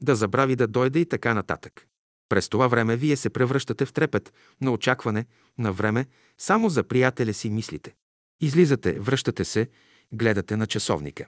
да 0.02 0.16
забрави 0.16 0.56
да 0.56 0.68
дойде 0.68 1.00
и 1.00 1.06
така 1.06 1.34
нататък. 1.34 1.88
През 2.29 2.50
това 2.50 2.67
време 2.67 2.96
вие 2.96 3.15
се 3.15 3.29
превръщате 3.29 3.86
в 3.86 3.94
трепет 3.94 4.34
на 4.62 4.72
очакване, 4.72 5.25
на 5.58 5.74
време, 5.74 6.05
само 6.38 6.70
за 6.70 6.84
приятеля 6.84 7.34
си 7.34 7.50
мислите. 7.50 7.96
Излизате, 8.41 9.00
връщате 9.00 9.46
се, 9.46 9.70
гледате 10.12 10.58
на 10.58 10.67
часовника. 10.67 11.25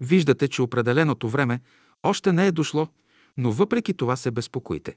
Виждате, 0.00 0.48
че 0.48 0.62
определеното 0.62 1.28
време 1.28 1.60
още 2.02 2.32
не 2.32 2.46
е 2.46 2.52
дошло, 2.52 2.88
но 3.36 3.52
въпреки 3.52 3.94
това 3.94 4.16
се 4.16 4.30
безпокоите. 4.30 4.96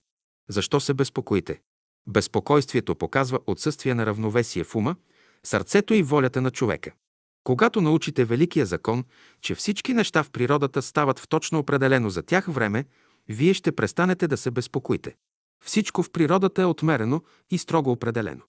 Защо 0.50 0.80
се 0.80 0.94
безпокоите? 0.94 1.62
Безпокойствието 2.08 2.96
показва 2.96 3.40
отсъствие 3.48 3.94
на 3.94 4.06
равновесие 4.06 4.64
в 4.64 4.76
ума, 4.76 4.96
сърцето 5.44 5.94
и 5.94 6.04
волята 6.04 6.42
на 6.42 6.52
човека. 6.52 6.92
Когато 7.44 7.82
научите 7.82 8.26
великия 8.26 8.66
закон, 8.66 9.04
че 9.42 9.56
всички 9.56 9.94
неща 9.94 10.24
в 10.24 10.30
природата 10.30 10.82
стават 10.82 11.20
в 11.20 11.28
точно 11.28 11.60
определено 11.60 12.10
за 12.10 12.24
тях 12.24 12.46
време, 12.48 12.86
вие 13.30 13.54
ще 13.54 13.72
престанете 13.72 14.28
да 14.28 14.38
се 14.38 14.52
безпокоите. 14.52 15.16
Всичко 15.66 16.04
в 16.04 16.12
природата 16.12 16.62
е 16.62 16.66
отмерено 16.66 17.22
и 17.52 17.58
строго 17.58 17.92
определено. 17.92 18.42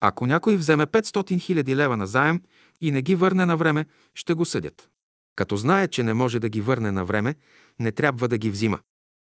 Ако 0.00 0.26
някой 0.26 0.56
вземе 0.56 0.86
500 0.86 1.62
000 1.62 1.74
лева 1.74 1.96
на 1.96 2.06
заем 2.06 2.42
и 2.80 2.90
не 2.90 3.02
ги 3.02 3.14
върне 3.14 3.46
на 3.46 3.56
време, 3.56 3.86
ще 4.14 4.34
го 4.34 4.44
съдят. 4.44 4.88
Като 5.36 5.56
знае, 5.56 5.88
че 5.88 6.02
не 6.02 6.14
може 6.14 6.40
да 6.40 6.48
ги 6.48 6.60
върне 6.60 6.92
на 6.92 7.04
време, 7.04 7.34
не 7.80 7.92
трябва 7.92 8.28
да 8.28 8.38
ги 8.38 8.50
взима. 8.50 8.78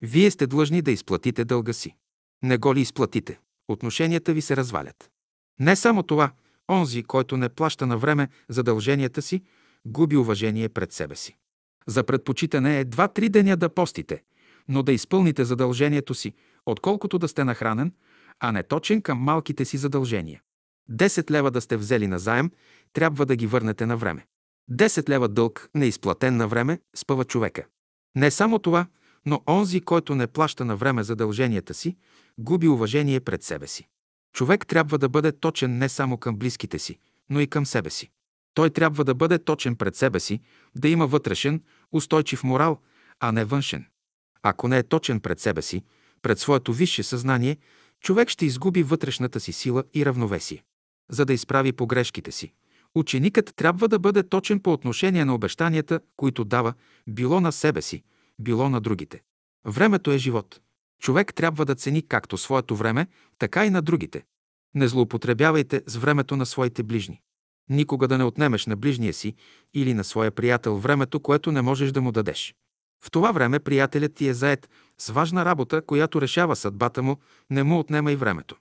Вие 0.01 0.31
сте 0.31 0.47
длъжни 0.47 0.81
да 0.81 0.91
изплатите 0.91 1.45
дълга 1.45 1.73
си. 1.73 1.95
Не 2.43 2.57
го 2.57 2.75
ли 2.75 2.81
изплатите, 2.81 3.39
отношенията 3.67 4.33
ви 4.33 4.41
се 4.41 4.55
развалят. 4.55 5.09
Не 5.59 5.75
само 5.75 6.03
това, 6.03 6.31
онзи, 6.71 7.03
който 7.03 7.37
не 7.37 7.49
плаща 7.49 7.87
на 7.87 7.97
време 7.97 8.29
задълженията 8.49 9.21
си, 9.21 9.41
губи 9.85 10.17
уважение 10.17 10.69
пред 10.69 10.93
себе 10.93 11.15
си. 11.15 11.37
За 11.87 12.03
предпочитане 12.03 12.79
е 12.79 12.85
два-три 12.85 13.29
деня 13.29 13.57
да 13.57 13.69
постите, 13.69 14.23
но 14.67 14.83
да 14.83 14.91
изпълните 14.91 15.45
задължението 15.45 16.13
си, 16.13 16.33
отколкото 16.65 17.19
да 17.19 17.27
сте 17.27 17.43
нахранен, 17.43 17.93
а 18.39 18.51
не 18.51 18.63
точен 18.63 19.01
към 19.01 19.17
малките 19.17 19.65
си 19.65 19.77
задължения. 19.77 20.41
10 20.91 21.31
лева 21.31 21.51
да 21.51 21.61
сте 21.61 21.77
взели 21.77 22.07
на 22.07 22.19
заем, 22.19 22.51
трябва 22.93 23.25
да 23.25 23.35
ги 23.35 23.47
върнете 23.47 23.85
на 23.85 23.97
време. 23.97 24.25
10 24.71 25.09
лева 25.09 25.27
дълг, 25.27 25.69
неизплатен 25.75 26.37
на 26.37 26.47
време, 26.47 26.79
спъва 26.95 27.25
човека. 27.25 27.65
Не 28.15 28.31
само 28.31 28.59
това, 28.59 28.87
но 29.25 29.41
онзи, 29.47 29.81
който 29.81 30.15
не 30.15 30.27
плаща 30.27 30.65
на 30.65 30.75
време 30.75 31.03
задълженията 31.03 31.73
си, 31.73 31.97
губи 32.37 32.67
уважение 32.67 33.19
пред 33.19 33.43
себе 33.43 33.67
си. 33.67 33.87
Човек 34.33 34.67
трябва 34.67 34.97
да 34.97 35.09
бъде 35.09 35.31
точен 35.31 35.77
не 35.77 35.89
само 35.89 36.17
към 36.17 36.37
близките 36.37 36.79
си, 36.79 36.99
но 37.29 37.39
и 37.39 37.47
към 37.47 37.65
себе 37.65 37.89
си. 37.89 38.11
Той 38.53 38.69
трябва 38.69 39.03
да 39.03 39.15
бъде 39.15 39.39
точен 39.39 39.75
пред 39.75 39.95
себе 39.95 40.19
си, 40.19 40.41
да 40.75 40.87
има 40.89 41.07
вътрешен, 41.07 41.63
устойчив 41.91 42.43
морал, 42.43 42.79
а 43.19 43.31
не 43.31 43.45
външен. 43.45 43.85
Ако 44.43 44.67
не 44.67 44.77
е 44.77 44.83
точен 44.83 45.19
пред 45.19 45.39
себе 45.39 45.61
си, 45.61 45.83
пред 46.25 46.39
своето 46.39 46.73
висше 46.73 47.03
съзнание, 47.03 47.57
човек 48.01 48.29
ще 48.29 48.45
изгуби 48.45 48.83
вътрешната 48.83 49.39
си 49.39 49.51
сила 49.51 49.83
и 49.93 50.05
равновесие. 50.05 50.63
За 51.09 51.25
да 51.25 51.33
изправи 51.33 51.71
погрешките 51.71 52.31
си, 52.31 52.53
ученикът 52.95 53.53
трябва 53.55 53.87
да 53.87 53.99
бъде 53.99 54.23
точен 54.23 54.59
по 54.59 54.73
отношение 54.73 55.25
на 55.25 55.35
обещанията, 55.35 55.99
които 56.17 56.43
дава, 56.43 56.73
било 57.07 57.41
на 57.41 57.51
себе 57.51 57.81
си, 57.81 58.03
било 58.39 58.69
на 58.69 58.81
другите. 58.81 59.21
Времето 59.65 60.11
е 60.11 60.17
живот. 60.17 60.59
Човек 61.01 61.33
трябва 61.33 61.65
да 61.65 61.75
цени 61.75 62.07
както 62.07 62.37
своето 62.37 62.75
време, 62.75 63.07
така 63.39 63.65
и 63.65 63.69
на 63.69 63.81
другите. 63.81 64.23
Не 64.75 64.87
злоупотребявайте 64.87 65.81
с 65.87 65.95
времето 65.95 66.35
на 66.35 66.45
своите 66.45 66.83
ближни. 66.83 67.21
Никога 67.69 68.07
да 68.07 68.17
не 68.17 68.23
отнемеш 68.23 68.65
на 68.65 68.75
ближния 68.75 69.13
си 69.13 69.35
или 69.73 69.93
на 69.93 70.03
своя 70.03 70.31
приятел 70.31 70.77
времето, 70.77 71.19
което 71.19 71.51
не 71.51 71.61
можеш 71.61 71.91
да 71.91 72.01
му 72.01 72.11
дадеш. 72.11 72.55
В 73.05 73.11
това 73.11 73.31
време 73.31 73.59
приятелят 73.59 74.15
ти 74.15 74.27
е 74.27 74.33
заед 74.33 74.69
с 74.97 75.09
важна 75.09 75.45
работа, 75.45 75.81
която 75.81 76.21
решава 76.21 76.55
съдбата 76.55 77.03
му, 77.03 77.17
не 77.49 77.63
му 77.63 77.79
отнема 77.79 78.11
и 78.11 78.15
времето. 78.15 78.55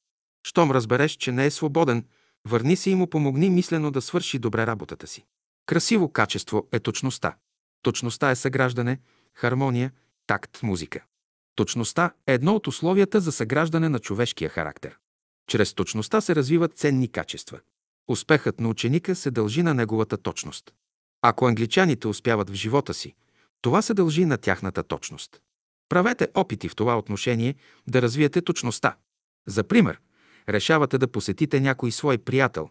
Щом 0.47 0.71
разбереш, 0.71 1.13
че 1.13 1.33
не 1.33 1.47
е 1.47 1.51
свободен, 1.51 2.05
върни 2.49 2.77
се 2.77 2.91
и 2.91 2.95
му 2.95 3.07
помогни 3.07 3.51
мислено 3.51 3.91
да 3.91 4.03
свърши 4.03 4.39
добре 4.39 4.67
работата 4.67 5.07
си. 5.07 5.25
Красиво 5.67 6.13
качество 6.13 6.69
е 6.73 6.81
точността. 6.81 7.37
Точността 7.83 8.31
е 8.31 8.37
съграждане, 8.37 8.99
хармония, 9.35 9.93
такт, 10.27 10.63
музика. 10.63 11.05
Точността 11.55 12.11
е 12.27 12.35
едно 12.35 12.55
от 12.55 12.67
условията 12.67 13.21
за 13.21 13.33
съграждане 13.33 13.89
на 13.89 13.99
човешкия 13.99 14.51
характер. 14.51 14.99
Чрез 15.51 15.75
точността 15.75 16.21
се 16.21 16.35
развиват 16.35 16.79
ценни 16.79 17.09
качества. 17.09 17.61
Успехът 18.09 18.61
на 18.61 18.69
ученика 18.69 19.15
се 19.15 19.31
дължи 19.31 19.63
на 19.63 19.75
неговата 19.75 20.17
точност. 20.17 20.75
Ако 21.23 21.47
англичаните 21.47 22.09
успяват 22.09 22.51
в 22.51 22.55
живота 22.55 22.95
си, 22.95 23.15
това 23.65 23.83
се 23.83 23.95
дължи 23.95 24.25
на 24.25 24.39
тяхната 24.39 24.83
точност. 24.83 25.41
Правете 25.89 26.29
опити 26.35 26.69
в 26.69 26.77
това 26.77 26.99
отношение 26.99 27.55
да 27.87 28.03
развиете 28.03 28.43
точността. 28.43 28.97
За 29.49 29.65
пример, 29.65 30.01
решавате 30.49 30.99
да 30.99 31.09
посетите 31.09 31.61
някой 31.61 31.93
свой 31.93 32.19
приятел 32.19 32.69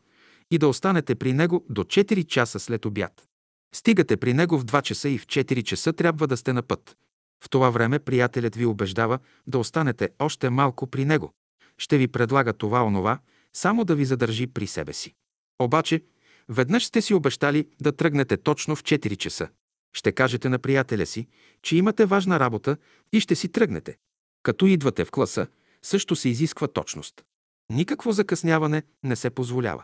и 0.52 0.58
да 0.58 0.68
останете 0.68 1.16
при 1.16 1.34
него 1.34 1.66
до 1.70 1.84
4 1.84 2.26
часа 2.26 2.60
след 2.60 2.86
обяд. 2.86 3.28
Стигате 3.76 4.18
при 4.18 4.34
него 4.34 4.60
в 4.60 4.66
2 4.66 4.82
часа 4.82 5.10
и 5.10 5.18
в 5.18 5.28
4 5.28 5.64
часа 5.64 5.94
трябва 5.94 6.28
да 6.28 6.38
сте 6.38 6.54
на 6.54 6.62
път. 6.62 6.98
В 7.44 7.50
това 7.50 7.70
време 7.70 8.00
приятелят 8.00 8.56
ви 8.56 8.66
убеждава 8.66 9.20
да 9.48 9.60
останете 9.60 10.10
още 10.20 10.50
малко 10.50 10.88
при 10.88 11.06
него. 11.06 11.34
Ще 11.78 11.98
ви 11.98 12.08
предлага 12.08 12.54
това 12.54 12.84
онова, 12.84 13.20
само 13.54 13.86
да 13.86 13.96
ви 13.96 14.06
задържи 14.06 14.48
при 14.48 14.68
себе 14.68 14.94
си. 14.94 15.14
Обаче, 15.60 16.02
веднъж 16.50 16.86
сте 16.86 17.02
си 17.02 17.14
обещали 17.14 17.68
да 17.82 17.92
тръгнете 17.92 18.38
точно 18.38 18.76
в 18.76 18.84
4 18.84 19.18
часа. 19.18 19.50
Ще 19.94 20.12
кажете 20.12 20.50
на 20.50 20.60
приятеля 20.60 21.06
си, 21.06 21.28
че 21.62 21.76
имате 21.76 22.06
важна 22.06 22.40
работа 22.40 22.78
и 23.14 23.20
ще 23.20 23.36
си 23.36 23.50
тръгнете. 23.50 23.98
Като 24.44 24.66
идвате 24.66 25.06
в 25.06 25.12
класа, 25.12 25.48
също 25.82 26.16
се 26.16 26.30
изисква 26.30 26.68
точност. 26.68 27.24
Никакво 27.70 28.12
закъсняване 28.12 28.84
не 29.04 29.16
се 29.16 29.30
позволява. 29.30 29.84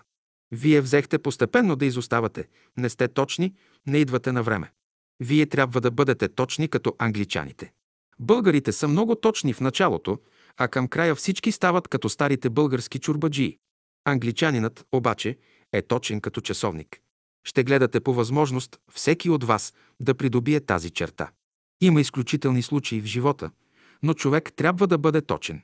Вие 0.51 0.81
взехте 0.81 1.19
постепенно 1.19 1.75
да 1.75 1.85
изоставате, 1.85 2.47
не 2.77 2.89
сте 2.89 3.07
точни, 3.07 3.53
не 3.87 3.97
идвате 3.97 4.31
на 4.31 4.43
време. 4.43 4.71
Вие 5.19 5.45
трябва 5.45 5.81
да 5.81 5.91
бъдете 5.91 6.27
точни 6.27 6.67
като 6.67 6.95
англичаните. 6.99 7.71
Българите 8.19 8.71
са 8.71 8.87
много 8.87 9.15
точни 9.15 9.53
в 9.53 9.61
началото, 9.61 10.19
а 10.57 10.67
към 10.67 10.87
края 10.87 11.15
всички 11.15 11.51
стават 11.51 11.87
като 11.87 12.09
старите 12.09 12.49
български 12.49 12.99
чурбаджии. 12.99 13.57
Англичанинът, 14.05 14.85
обаче, 14.91 15.37
е 15.73 15.81
точен 15.81 16.21
като 16.21 16.41
часовник. 16.41 16.99
Ще 17.49 17.63
гледате 17.63 17.99
по 17.99 18.13
възможност 18.13 18.79
всеки 18.91 19.29
от 19.29 19.43
вас 19.43 19.73
да 19.99 20.15
придобие 20.15 20.59
тази 20.59 20.89
черта. 20.89 21.31
Има 21.81 22.01
изключителни 22.01 22.61
случаи 22.61 23.01
в 23.01 23.05
живота, 23.05 23.51
но 24.03 24.13
човек 24.13 24.53
трябва 24.55 24.87
да 24.87 24.97
бъде 24.97 25.21
точен. 25.21 25.61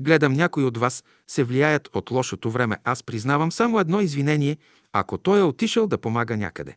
Гледам 0.00 0.32
някои 0.32 0.64
от 0.64 0.76
вас 0.76 1.04
се 1.26 1.44
влияят 1.44 1.88
от 1.96 2.10
лошото 2.10 2.50
време. 2.50 2.76
Аз 2.84 3.02
признавам 3.02 3.52
само 3.52 3.80
едно 3.80 4.00
извинение, 4.00 4.56
ако 4.92 5.18
той 5.18 5.38
е 5.38 5.42
отишъл 5.42 5.86
да 5.86 5.98
помага 5.98 6.36
някъде. 6.36 6.76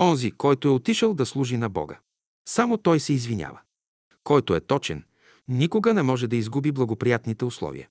Онзи, 0.00 0.30
който 0.30 0.68
е 0.68 0.70
отишъл 0.70 1.14
да 1.14 1.26
служи 1.26 1.56
на 1.56 1.68
Бога. 1.68 1.98
Само 2.48 2.76
той 2.76 3.00
се 3.00 3.12
извинява. 3.12 3.60
Който 4.24 4.54
е 4.54 4.60
точен, 4.60 5.04
никога 5.48 5.94
не 5.94 6.02
може 6.02 6.26
да 6.26 6.36
изгуби 6.36 6.72
благоприятните 6.72 7.44
условия. 7.44 7.88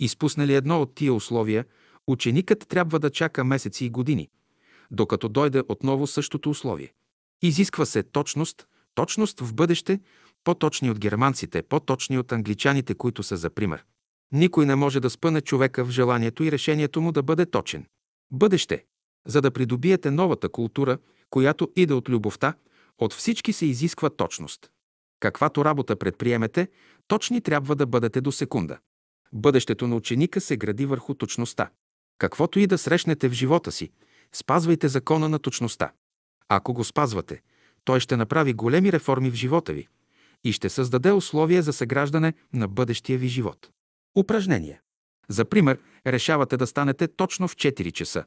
Изпуснали 0.00 0.54
едно 0.54 0.82
от 0.82 0.94
тия 0.94 1.14
условия, 1.14 1.64
ученикът 2.06 2.68
трябва 2.68 2.98
да 2.98 3.10
чака 3.10 3.44
месеци 3.44 3.84
и 3.84 3.90
години, 3.90 4.28
докато 4.92 5.28
дойде 5.28 5.62
отново 5.68 6.06
същото 6.06 6.50
условие. 6.50 6.92
Изисква 7.42 7.86
се 7.86 8.02
точност, 8.02 8.66
точност 8.94 9.40
в 9.40 9.54
бъдеще, 9.54 10.00
по-точни 10.44 10.90
от 10.90 10.98
германците, 10.98 11.62
по-точни 11.62 12.18
от 12.18 12.32
англичаните, 12.32 12.94
които 12.94 13.22
са 13.22 13.36
за 13.36 13.50
пример. 13.50 13.84
Никой 14.32 14.66
не 14.66 14.74
може 14.74 15.00
да 15.00 15.10
спъне 15.10 15.40
човека 15.40 15.84
в 15.84 15.90
желанието 15.90 16.44
и 16.44 16.52
решението 16.52 17.00
му 17.00 17.12
да 17.12 17.22
бъде 17.22 17.46
точен. 17.46 17.86
Бъдеще. 18.30 18.84
За 19.26 19.40
да 19.40 19.50
придобиете 19.50 20.10
новата 20.10 20.48
култура, 20.48 20.98
която 21.30 21.70
иде 21.76 21.94
от 21.94 22.08
любовта, 22.08 22.54
от 22.98 23.12
всички 23.12 23.52
се 23.52 23.66
изисква 23.66 24.10
точност. 24.10 24.70
Каквато 25.20 25.64
работа 25.64 25.96
предприемете, 25.96 26.68
точни 27.08 27.40
трябва 27.40 27.76
да 27.76 27.86
бъдете 27.86 28.20
до 28.20 28.32
секунда. 28.32 28.78
Бъдещето 29.32 29.86
на 29.86 29.96
ученика 29.96 30.40
се 30.40 30.56
гради 30.56 30.86
върху 30.86 31.14
точността. 31.14 31.70
Каквото 32.18 32.58
и 32.58 32.66
да 32.66 32.78
срещнете 32.78 33.28
в 33.28 33.32
живота 33.32 33.72
си, 33.72 33.90
спазвайте 34.34 34.88
закона 34.88 35.28
на 35.28 35.38
точността. 35.38 35.92
Ако 36.48 36.72
го 36.72 36.84
спазвате, 36.84 37.42
той 37.84 38.00
ще 38.00 38.16
направи 38.16 38.52
големи 38.52 38.92
реформи 38.92 39.30
в 39.30 39.34
живота 39.34 39.72
ви 39.72 39.88
и 40.44 40.52
ще 40.52 40.68
създаде 40.68 41.12
условия 41.12 41.62
за 41.62 41.72
съграждане 41.72 42.34
на 42.52 42.68
бъдещия 42.68 43.18
ви 43.18 43.28
живот. 43.28 43.70
Упражнение. 44.16 44.80
За 45.28 45.44
пример, 45.44 45.78
решавате 46.06 46.56
да 46.56 46.66
станете 46.66 47.08
точно 47.08 47.48
в 47.48 47.56
4 47.56 47.92
часа. 47.92 48.24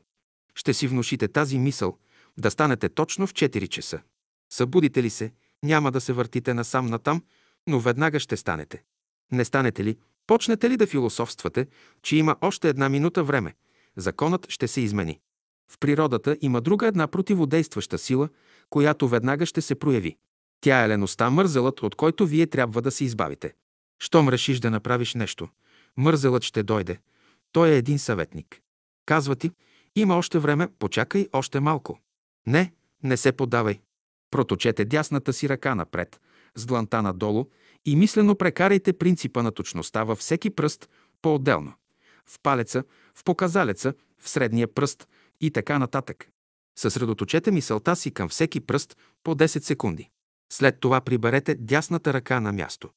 Ще 0.55 0.73
си 0.73 0.87
внушите 0.87 1.27
тази 1.27 1.59
мисъл 1.59 1.97
да 2.37 2.51
станете 2.51 2.89
точно 2.89 3.27
в 3.27 3.33
4 3.33 3.67
часа. 3.67 4.01
Събудите 4.49 5.03
ли 5.03 5.09
се, 5.09 5.33
няма 5.63 5.91
да 5.91 6.01
се 6.01 6.13
въртите 6.13 6.53
насам 6.53 6.85
натам, 6.85 7.23
но 7.67 7.79
веднага 7.79 8.19
ще 8.19 8.37
станете. 8.37 8.83
Не 9.31 9.45
станете 9.45 9.83
ли, 9.83 9.97
почнете 10.27 10.69
ли 10.69 10.77
да 10.77 10.87
философствате, 10.87 11.67
че 12.01 12.17
има 12.17 12.35
още 12.41 12.69
една 12.69 12.89
минута 12.89 13.23
време, 13.23 13.53
законът 13.97 14.45
ще 14.49 14.67
се 14.67 14.81
измени. 14.81 15.19
В 15.71 15.79
природата 15.79 16.37
има 16.41 16.61
друга 16.61 16.87
една 16.87 17.07
противодействаща 17.07 17.97
сила, 17.97 18.29
която 18.69 19.07
веднага 19.07 19.45
ще 19.45 19.61
се 19.61 19.75
прояви. 19.75 20.17
Тя 20.61 20.83
е 20.83 20.89
леността, 20.89 21.29
мързелът, 21.29 21.83
от 21.83 21.95
който 21.95 22.27
вие 22.27 22.47
трябва 22.47 22.81
да 22.81 22.91
се 22.91 23.03
избавите. 23.03 23.53
Щом 23.99 24.29
решиш 24.29 24.59
да 24.59 24.71
направиш 24.71 25.13
нещо, 25.13 25.49
мързелът 25.97 26.43
ще 26.43 26.63
дойде. 26.63 26.99
Той 27.51 27.69
е 27.69 27.77
един 27.77 27.99
съветник. 27.99 28.61
Казва 29.05 29.35
ти, 29.35 29.51
има 29.95 30.17
още 30.17 30.39
време, 30.39 30.67
почакай 30.79 31.27
още 31.33 31.59
малко. 31.59 31.99
Не, 32.47 32.73
не 33.03 33.17
се 33.17 33.31
подавай. 33.31 33.79
Проточете 34.31 34.85
дясната 34.85 35.33
си 35.33 35.49
ръка 35.49 35.75
напред, 35.75 36.21
с 36.55 36.65
дланта 36.65 37.01
надолу 37.01 37.45
и 37.85 37.95
мислено 37.95 38.35
прекарайте 38.35 38.93
принципа 38.93 39.43
на 39.43 39.51
точността 39.51 40.03
във 40.03 40.19
всеки 40.19 40.49
пръст 40.49 40.89
по-отделно. 41.21 41.73
В 42.25 42.39
палеца, 42.43 42.83
в 43.15 43.23
показалеца, 43.23 43.93
в 44.21 44.29
средния 44.29 44.73
пръст 44.73 45.07
и 45.41 45.51
така 45.51 45.79
нататък. 45.79 46.29
Съсредоточете 46.77 47.51
мисълта 47.51 47.95
си 47.95 48.11
към 48.11 48.29
всеки 48.29 48.59
пръст 48.59 48.97
по 49.23 49.35
10 49.35 49.45
секунди. 49.45 50.09
След 50.51 50.79
това 50.79 51.01
приберете 51.01 51.55
дясната 51.55 52.13
ръка 52.13 52.39
на 52.39 52.51
място. 52.51 52.89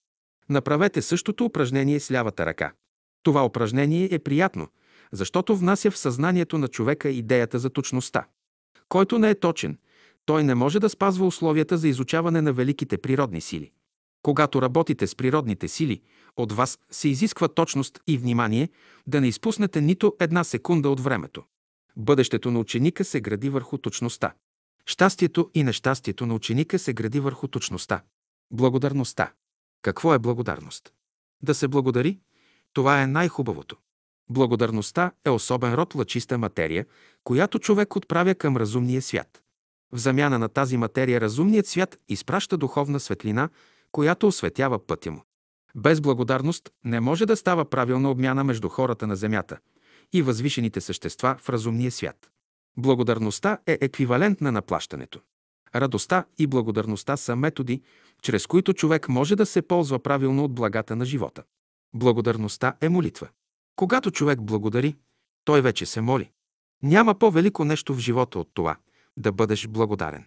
Направете 0.48 1.02
същото 1.02 1.44
упражнение 1.44 2.00
с 2.00 2.10
лявата 2.10 2.46
ръка. 2.46 2.72
Това 3.22 3.44
упражнение 3.44 4.08
е 4.12 4.18
приятно, 4.18 4.68
защото 5.12 5.56
внася 5.56 5.90
в 5.90 5.98
съзнанието 5.98 6.58
на 6.58 6.68
човека 6.68 7.08
идеята 7.08 7.58
за 7.58 7.70
точността. 7.70 8.26
Който 8.88 9.18
не 9.18 9.30
е 9.30 9.40
точен, 9.40 9.78
той 10.24 10.44
не 10.44 10.54
може 10.54 10.80
да 10.80 10.88
спазва 10.88 11.26
условията 11.26 11.78
за 11.78 11.88
изучаване 11.88 12.42
на 12.42 12.52
великите 12.52 12.98
природни 12.98 13.40
сили. 13.40 13.72
Когато 14.22 14.62
работите 14.62 15.06
с 15.06 15.14
природните 15.14 15.68
сили, 15.68 16.02
от 16.36 16.52
вас 16.52 16.78
се 16.90 17.08
изисква 17.08 17.48
точност 17.48 18.00
и 18.06 18.18
внимание 18.18 18.68
да 19.06 19.20
не 19.20 19.28
изпуснете 19.28 19.80
нито 19.80 20.16
една 20.20 20.44
секунда 20.44 20.90
от 20.90 21.00
времето. 21.00 21.44
Бъдещето 21.98 22.50
на 22.50 22.60
ученика 22.60 23.04
се 23.04 23.20
гради 23.20 23.48
върху 23.48 23.78
точността. 23.78 24.34
Щастието 24.86 25.50
и 25.54 25.62
нещастието 25.62 26.26
на 26.26 26.34
ученика 26.34 26.78
се 26.78 26.92
гради 26.92 27.20
върху 27.20 27.48
точността. 27.48 28.02
Благодарността. 28.50 29.32
Какво 29.82 30.14
е 30.14 30.18
благодарност? 30.18 30.92
Да 31.42 31.54
се 31.54 31.68
благодари, 31.68 32.18
това 32.72 33.02
е 33.02 33.06
най-хубавото. 33.06 33.76
Благодарността 34.30 35.12
е 35.24 35.30
особен 35.30 35.74
род 35.74 35.94
лъчиста 35.94 36.38
материя, 36.38 36.86
която 37.24 37.58
човек 37.58 37.96
отправя 37.96 38.34
към 38.34 38.56
разумния 38.56 39.02
свят. 39.02 39.42
В 39.92 39.98
замяна 39.98 40.38
на 40.38 40.48
тази 40.48 40.76
материя 40.76 41.20
разумният 41.20 41.66
свят 41.66 41.98
изпраща 42.08 42.56
духовна 42.56 43.00
светлина, 43.00 43.48
която 43.92 44.26
осветява 44.26 44.86
пътя 44.86 45.10
му. 45.10 45.22
Без 45.74 46.00
благодарност 46.00 46.70
не 46.84 47.00
може 47.00 47.26
да 47.26 47.36
става 47.36 47.64
правилна 47.64 48.10
обмяна 48.10 48.44
между 48.44 48.68
хората 48.68 49.06
на 49.06 49.16
Земята 49.16 49.58
и 50.12 50.22
възвишените 50.22 50.80
същества 50.80 51.36
в 51.40 51.48
разумния 51.48 51.90
свят. 51.90 52.30
Благодарността 52.76 53.58
е 53.66 53.78
еквивалентна 53.80 54.52
на 54.52 54.62
плащането. 54.62 55.20
Радостта 55.74 56.24
и 56.38 56.46
благодарността 56.46 57.16
са 57.16 57.36
методи, 57.36 57.82
чрез 58.22 58.46
които 58.46 58.74
човек 58.74 59.08
може 59.08 59.36
да 59.36 59.46
се 59.46 59.62
ползва 59.62 59.98
правилно 59.98 60.44
от 60.44 60.54
благата 60.54 60.96
на 60.96 61.04
живота. 61.04 61.42
Благодарността 61.94 62.76
е 62.80 62.88
молитва. 62.88 63.28
Когато 63.76 64.10
човек 64.10 64.42
благодари, 64.42 64.96
той 65.44 65.60
вече 65.60 65.86
се 65.86 66.00
моли. 66.00 66.30
Няма 66.82 67.14
по-велико 67.14 67.64
нещо 67.64 67.94
в 67.94 67.98
живота 67.98 68.38
от 68.38 68.50
това 68.54 68.76
да 69.16 69.32
бъдеш 69.32 69.68
благодарен. 69.68 70.26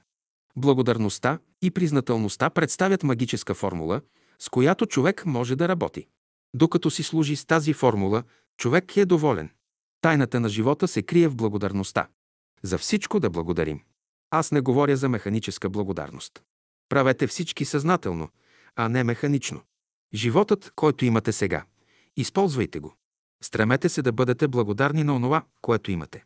Благодарността 0.55 1.39
и 1.61 1.71
признателността 1.71 2.49
представят 2.49 3.03
магическа 3.03 3.53
формула, 3.53 4.01
с 4.39 4.49
която 4.49 4.85
човек 4.85 5.25
може 5.25 5.55
да 5.55 5.67
работи. 5.67 6.07
Докато 6.53 6.89
си 6.89 7.03
служи 7.03 7.35
с 7.35 7.45
тази 7.45 7.73
формула, 7.73 8.23
човек 8.57 8.97
е 8.97 9.05
доволен. 9.05 9.49
Тайната 10.01 10.39
на 10.39 10.49
живота 10.49 10.87
се 10.87 11.01
крие 11.01 11.27
в 11.27 11.35
благодарността. 11.35 12.07
За 12.63 12.77
всичко 12.77 13.19
да 13.19 13.29
благодарим. 13.29 13.81
Аз 14.31 14.51
не 14.51 14.61
говоря 14.61 14.97
за 14.97 15.09
механическа 15.09 15.69
благодарност. 15.69 16.43
Правете 16.89 17.27
всички 17.27 17.65
съзнателно, 17.65 18.29
а 18.75 18.89
не 18.89 19.03
механично. 19.03 19.61
Животът, 20.13 20.71
който 20.75 21.05
имате 21.05 21.31
сега, 21.31 21.65
използвайте 22.17 22.79
го. 22.79 22.95
Стремете 23.43 23.89
се 23.89 24.01
да 24.01 24.11
бъдете 24.11 24.47
благодарни 24.47 25.03
на 25.03 25.15
онова, 25.15 25.43
което 25.61 25.91
имате. 25.91 26.23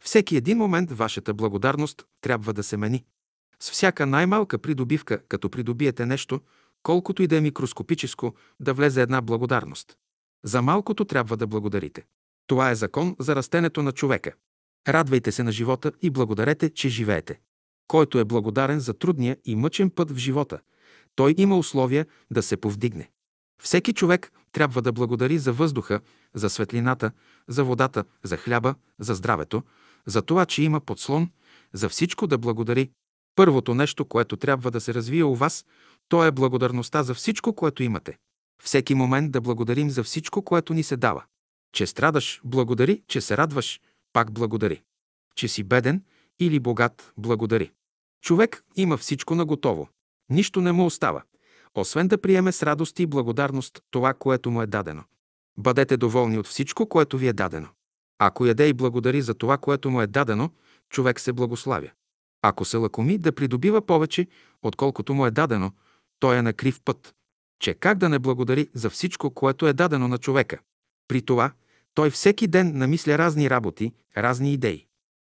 Всеки 0.00 0.36
един 0.36 0.58
момент 0.58 0.90
вашата 0.90 1.34
благодарност 1.34 2.06
трябва 2.20 2.52
да 2.52 2.62
се 2.62 2.76
мени. 2.76 3.04
С 3.60 3.70
всяка 3.70 4.06
най-малка 4.06 4.58
придобивка, 4.58 5.20
като 5.28 5.50
придобиете 5.50 6.06
нещо, 6.06 6.40
колкото 6.82 7.22
и 7.22 7.26
да 7.26 7.36
е 7.36 7.40
микроскопическо, 7.40 8.34
да 8.60 8.74
влезе 8.74 9.02
една 9.02 9.20
благодарност. 9.20 9.96
За 10.44 10.62
малкото 10.62 11.04
трябва 11.04 11.36
да 11.36 11.46
благодарите. 11.46 12.06
Това 12.46 12.70
е 12.70 12.74
закон 12.74 13.16
за 13.18 13.36
растенето 13.36 13.82
на 13.82 13.92
човека. 13.92 14.32
Радвайте 14.88 15.32
се 15.32 15.42
на 15.42 15.52
живота 15.52 15.92
и 16.02 16.10
благодарете, 16.10 16.70
че 16.70 16.88
живеете. 16.88 17.40
Който 17.88 18.18
е 18.18 18.24
благодарен 18.24 18.80
за 18.80 18.94
трудния 18.94 19.36
и 19.44 19.56
мъчен 19.56 19.90
път 19.90 20.10
в 20.10 20.16
живота, 20.16 20.58
той 21.14 21.34
има 21.38 21.58
условия 21.58 22.06
да 22.30 22.42
се 22.42 22.56
повдигне. 22.56 23.10
Всеки 23.62 23.92
човек 23.92 24.32
трябва 24.52 24.82
да 24.82 24.92
благодари 24.92 25.38
за 25.38 25.52
въздуха, 25.52 26.00
за 26.34 26.50
светлината, 26.50 27.10
за 27.48 27.64
водата, 27.64 28.04
за 28.22 28.36
хляба, 28.36 28.74
за 29.00 29.14
здравето, 29.14 29.62
за 30.06 30.22
това, 30.22 30.46
че 30.46 30.62
има 30.62 30.80
подслон, 30.80 31.30
за 31.72 31.88
всичко 31.88 32.26
да 32.26 32.38
благодари. 32.38 32.90
Първото 33.34 33.74
нещо, 33.74 34.04
което 34.04 34.36
трябва 34.36 34.70
да 34.70 34.80
се 34.80 34.94
развие 34.94 35.24
у 35.24 35.34
вас, 35.34 35.64
то 36.08 36.24
е 36.24 36.30
благодарността 36.30 37.02
за 37.02 37.14
всичко, 37.14 37.52
което 37.52 37.82
имате. 37.82 38.16
Всеки 38.62 38.94
момент 38.94 39.32
да 39.32 39.40
благодарим 39.40 39.90
за 39.90 40.02
всичко, 40.02 40.42
което 40.42 40.74
ни 40.74 40.82
се 40.82 40.96
дава. 40.96 41.24
Че 41.76 41.86
страдаш, 41.86 42.40
благодари, 42.44 43.02
че 43.08 43.20
се 43.20 43.36
радваш, 43.36 43.80
пак 44.12 44.32
благодари. 44.32 44.82
Че 45.34 45.48
си 45.48 45.64
беден 45.64 46.04
или 46.38 46.60
богат, 46.60 47.12
благодари. 47.16 47.72
Човек 48.22 48.64
има 48.76 48.96
всичко 48.96 49.34
наготово. 49.34 49.88
Нищо 50.30 50.60
не 50.60 50.72
му 50.72 50.86
остава, 50.86 51.22
освен 51.74 52.08
да 52.08 52.20
приеме 52.20 52.52
с 52.52 52.62
радост 52.62 52.98
и 52.98 53.06
благодарност 53.06 53.82
това, 53.90 54.14
което 54.14 54.50
му 54.50 54.62
е 54.62 54.66
дадено. 54.66 55.04
Бъдете 55.58 55.96
доволни 55.96 56.38
от 56.38 56.46
всичко, 56.46 56.88
което 56.88 57.18
ви 57.18 57.28
е 57.28 57.32
дадено. 57.32 57.68
Ако 58.18 58.46
яде 58.46 58.68
и 58.68 58.72
благодари 58.72 59.22
за 59.22 59.34
това, 59.34 59.58
което 59.58 59.90
му 59.90 60.02
е 60.02 60.06
дадено, 60.06 60.50
човек 60.90 61.20
се 61.20 61.32
благославя. 61.32 61.90
Ако 62.42 62.64
се 62.64 62.76
лакоми 62.76 63.18
да 63.18 63.32
придобива 63.32 63.86
повече, 63.86 64.26
отколкото 64.62 65.14
му 65.14 65.26
е 65.26 65.30
дадено, 65.30 65.72
той 66.18 66.36
е 66.36 66.42
на 66.42 66.52
крив 66.52 66.80
път. 66.84 67.14
Че 67.60 67.74
как 67.74 67.98
да 67.98 68.08
не 68.08 68.18
благодари 68.18 68.68
за 68.74 68.90
всичко, 68.90 69.30
което 69.30 69.66
е 69.66 69.72
дадено 69.72 70.08
на 70.08 70.18
човека? 70.18 70.58
При 71.08 71.22
това, 71.22 71.52
той 71.96 72.10
всеки 72.10 72.46
ден 72.46 72.78
намисля 72.78 73.18
разни 73.18 73.50
работи, 73.50 73.92
разни 74.16 74.52
идеи. 74.52 74.86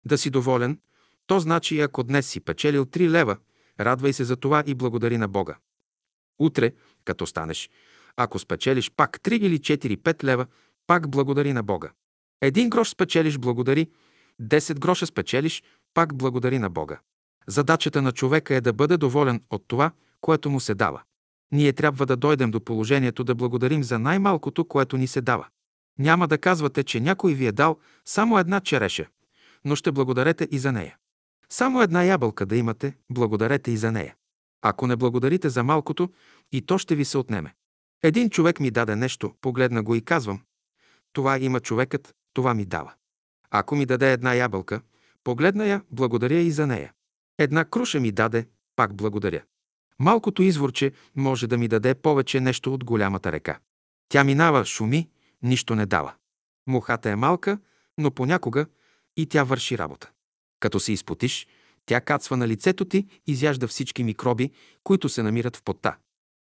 Да 0.06 0.17
си 0.17 0.30
доволен, 0.30 0.80
то 1.28 1.39
значи, 1.39 1.80
ако 1.80 2.04
днес 2.04 2.28
си 2.28 2.39
печелил 2.39 2.86
3 2.86 3.10
лева, 3.10 3.38
радвай 3.80 4.13
се 4.13 4.23
за 4.23 4.36
това 4.36 4.63
и 4.67 4.75
благодари 4.75 5.17
на 5.17 5.28
Бога. 5.28 5.58
Утре, 6.39 6.71
като 7.04 7.28
станеш, 7.28 7.69
ако 8.17 8.39
спечелиш 8.39 8.91
пак 8.91 9.19
3 9.19 9.34
или 9.34 9.60
4-5 9.60 10.23
лева, 10.23 10.45
пак 10.88 11.10
благодари 11.10 11.54
на 11.54 11.63
Бога. 11.63 11.91
Един 12.41 12.69
грош 12.69 12.89
спечелиш, 12.89 13.38
благодари. 13.38 13.89
10 14.41 14.80
гроша 14.80 15.06
спечелиш, 15.06 15.63
пак 15.93 16.15
благодари 16.15 16.60
на 16.60 16.69
Бога. 16.69 16.99
Задачата 17.47 18.01
на 18.01 18.12
човека 18.12 18.56
е 18.56 18.62
да 18.62 18.73
бъде 18.73 18.97
доволен 18.97 19.43
от 19.49 19.63
това, 19.67 19.91
което 20.21 20.49
му 20.49 20.60
се 20.60 20.75
дава. 20.75 21.01
Ние 21.51 21.73
трябва 21.73 22.06
да 22.06 22.17
дойдем 22.17 22.51
до 22.51 22.62
положението 22.62 23.23
да 23.23 23.36
благодарим 23.36 23.84
за 23.84 23.99
най-малкото, 23.99 24.65
което 24.65 24.97
ни 24.97 25.08
се 25.08 25.21
дава. 25.21 25.47
Няма 26.00 26.28
да 26.28 26.38
казвате, 26.38 26.84
че 26.84 27.00
някой 27.00 27.34
ви 27.34 27.46
е 27.46 27.52
дал 27.52 27.80
само 28.06 28.40
една 28.40 28.60
череша, 28.60 29.06
но 29.66 29.76
ще 29.76 29.92
благодарете 29.92 30.48
и 30.52 30.60
за 30.60 30.72
нея. 30.72 30.98
Само 31.50 31.82
една 31.82 32.04
ябълка 32.04 32.46
да 32.46 32.56
имате, 32.56 32.98
благодарете 33.12 33.72
и 33.72 33.78
за 33.78 33.92
нея. 33.92 34.16
Ако 34.62 34.88
не 34.88 34.96
благодарите 34.96 35.50
за 35.50 35.64
малкото, 35.64 36.10
и 36.52 36.62
то 36.62 36.78
ще 36.78 36.96
ви 36.96 37.06
се 37.06 37.18
отнеме. 37.18 37.54
Един 38.04 38.30
човек 38.30 38.60
ми 38.60 38.72
даде 38.72 38.96
нещо, 38.96 39.34
погледна 39.42 39.84
го 39.84 39.96
и 39.96 40.02
казвам, 40.02 40.42
това 41.14 41.40
има 41.40 41.60
човекът, 41.60 42.16
това 42.34 42.54
ми 42.54 42.66
дава. 42.66 42.94
Ако 43.52 43.76
ми 43.76 43.86
даде 43.86 44.14
една 44.14 44.34
ябълка, 44.34 44.82
погледна 45.24 45.66
я, 45.66 45.82
благодаря 45.92 46.40
и 46.40 46.52
за 46.52 46.68
нея. 46.68 46.94
Една 47.38 47.66
круша 47.66 48.00
ми 48.00 48.12
даде, 48.12 48.48
пак 48.76 48.96
благодаря. 48.96 49.44
Малкото 50.00 50.44
изворче 50.44 50.92
може 51.16 51.48
да 51.48 51.58
ми 51.58 51.68
даде 51.68 51.96
повече 51.96 52.40
нещо 52.40 52.74
от 52.74 52.84
голямата 52.84 53.32
река. 53.32 53.60
Тя 54.10 54.24
минава, 54.24 54.66
шуми, 54.66 55.10
нищо 55.46 55.76
не 55.76 55.86
дава. 55.86 56.14
Мухата 56.68 57.10
е 57.10 57.16
малка, 57.16 57.60
но 57.98 58.12
понякога 58.12 58.66
и 59.18 59.26
тя 59.26 59.44
върши 59.44 59.78
работа. 59.78 60.12
Като 60.60 60.80
се 60.80 60.92
изпотиш, 60.92 61.48
тя 61.86 62.02
кацва 62.02 62.38
на 62.38 62.48
лицето 62.48 62.86
ти, 62.86 63.08
изяжда 63.28 63.68
всички 63.68 64.04
микроби, 64.04 64.52
които 64.84 65.10
се 65.10 65.24
намират 65.24 65.56
в 65.56 65.64
пота. 65.64 65.96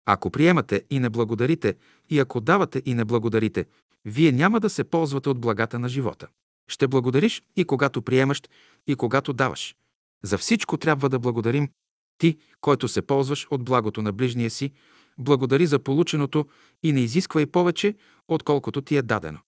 Ако 0.06 0.30
приемате 0.30 0.84
и 0.90 1.00
не 1.00 1.10
благодарите, 1.10 1.76
и 2.10 2.20
ако 2.20 2.42
давате 2.42 2.82
и 2.86 2.94
не 2.94 3.06
благодарите, 3.06 3.66
вие 4.06 4.32
няма 4.32 4.60
да 4.60 4.70
се 4.70 4.84
ползвате 4.84 5.30
от 5.30 5.40
благата 5.40 5.80
на 5.80 5.90
живота. 5.90 6.28
Ще 6.68 6.88
благодариш 6.88 7.44
и 7.56 7.66
когато 7.66 8.02
приемаш, 8.02 8.42
и 8.88 8.96
когато 8.96 9.34
даваш. 9.34 9.76
За 10.24 10.38
всичко 10.38 10.78
трябва 10.78 11.10
да 11.10 11.20
благодарим. 11.20 11.70
Ти, 12.18 12.38
който 12.62 12.88
се 12.88 13.02
ползваш 13.02 13.48
от 13.52 13.64
благото 13.64 14.02
на 14.02 14.12
ближния 14.12 14.50
си, 14.50 14.72
благодари 15.18 15.66
за 15.66 15.80
полученото 15.80 16.46
и 16.84 16.94
не 16.94 17.00
изисквай 17.00 17.46
повече, 17.46 17.96
отколкото 18.28 18.82
ти 18.82 18.98
е 18.98 19.02
дадено. 19.02 19.40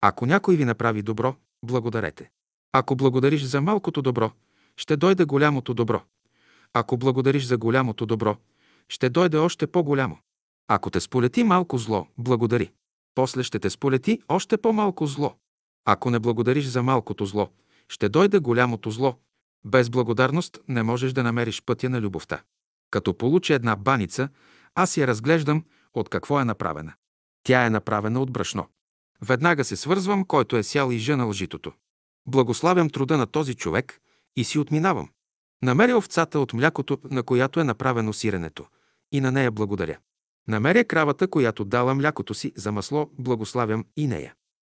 Ако 0.00 0.26
някой 0.26 0.56
ви 0.56 0.64
направи 0.64 1.02
добро, 1.02 1.34
благодарете. 1.64 2.30
Ако 2.72 2.96
благодариш 2.96 3.42
за 3.42 3.60
малкото 3.60 4.02
добро, 4.02 4.30
ще 4.76 4.96
дойде 4.96 5.24
голямото 5.24 5.74
добро. 5.74 6.02
Ако 6.74 6.96
благодариш 6.96 7.44
за 7.44 7.58
голямото 7.58 8.06
добро, 8.06 8.36
ще 8.88 9.10
дойде 9.10 9.36
още 9.36 9.66
по-голямо. 9.66 10.18
Ако 10.68 10.90
те 10.90 11.00
сполети 11.00 11.44
малко 11.44 11.78
зло, 11.78 12.06
благодари. 12.18 12.72
После 13.14 13.42
ще 13.42 13.58
те 13.58 13.70
сполети 13.70 14.22
още 14.28 14.56
по-малко 14.56 15.06
зло. 15.06 15.34
Ако 15.84 16.10
не 16.10 16.18
благодариш 16.18 16.66
за 16.66 16.82
малкото 16.82 17.26
зло, 17.26 17.48
ще 17.88 18.08
дойде 18.08 18.38
голямото 18.38 18.90
зло. 18.90 19.16
Без 19.64 19.90
благодарност 19.90 20.58
не 20.68 20.82
можеш 20.82 21.12
да 21.12 21.22
намериш 21.22 21.62
пътя 21.62 21.90
на 21.90 22.00
любовта. 22.00 22.42
Като 22.90 23.14
получа 23.14 23.54
една 23.54 23.76
баница, 23.76 24.28
аз 24.74 24.96
я 24.96 25.06
разглеждам 25.06 25.64
от 25.94 26.08
какво 26.08 26.40
е 26.40 26.44
направена. 26.44 26.92
Тя 27.42 27.66
е 27.66 27.70
направена 27.70 28.20
от 28.20 28.32
брашно. 28.32 28.68
Веднага 29.22 29.64
се 29.64 29.76
свързвам, 29.76 30.24
който 30.24 30.56
е 30.56 30.62
сял 30.62 30.90
и 30.90 30.98
жънал 30.98 31.32
житото. 31.32 31.72
Благославям 32.26 32.90
труда 32.90 33.16
на 33.16 33.26
този 33.26 33.54
човек 33.54 34.00
и 34.36 34.44
си 34.44 34.58
отминавам. 34.58 35.10
Намеря 35.62 35.96
овцата 35.96 36.38
от 36.38 36.52
млякото, 36.52 36.98
на 37.10 37.22
която 37.22 37.60
е 37.60 37.64
направено 37.64 38.12
сиренето, 38.12 38.66
и 39.12 39.20
на 39.20 39.32
нея 39.32 39.50
благодаря. 39.50 39.98
Намеря 40.48 40.84
кравата, 40.84 41.28
която 41.28 41.64
дала 41.64 41.94
млякото 41.94 42.34
си 42.34 42.52
за 42.56 42.72
масло, 42.72 43.10
благославям 43.18 43.84
и 43.96 44.06
нея. 44.06 44.34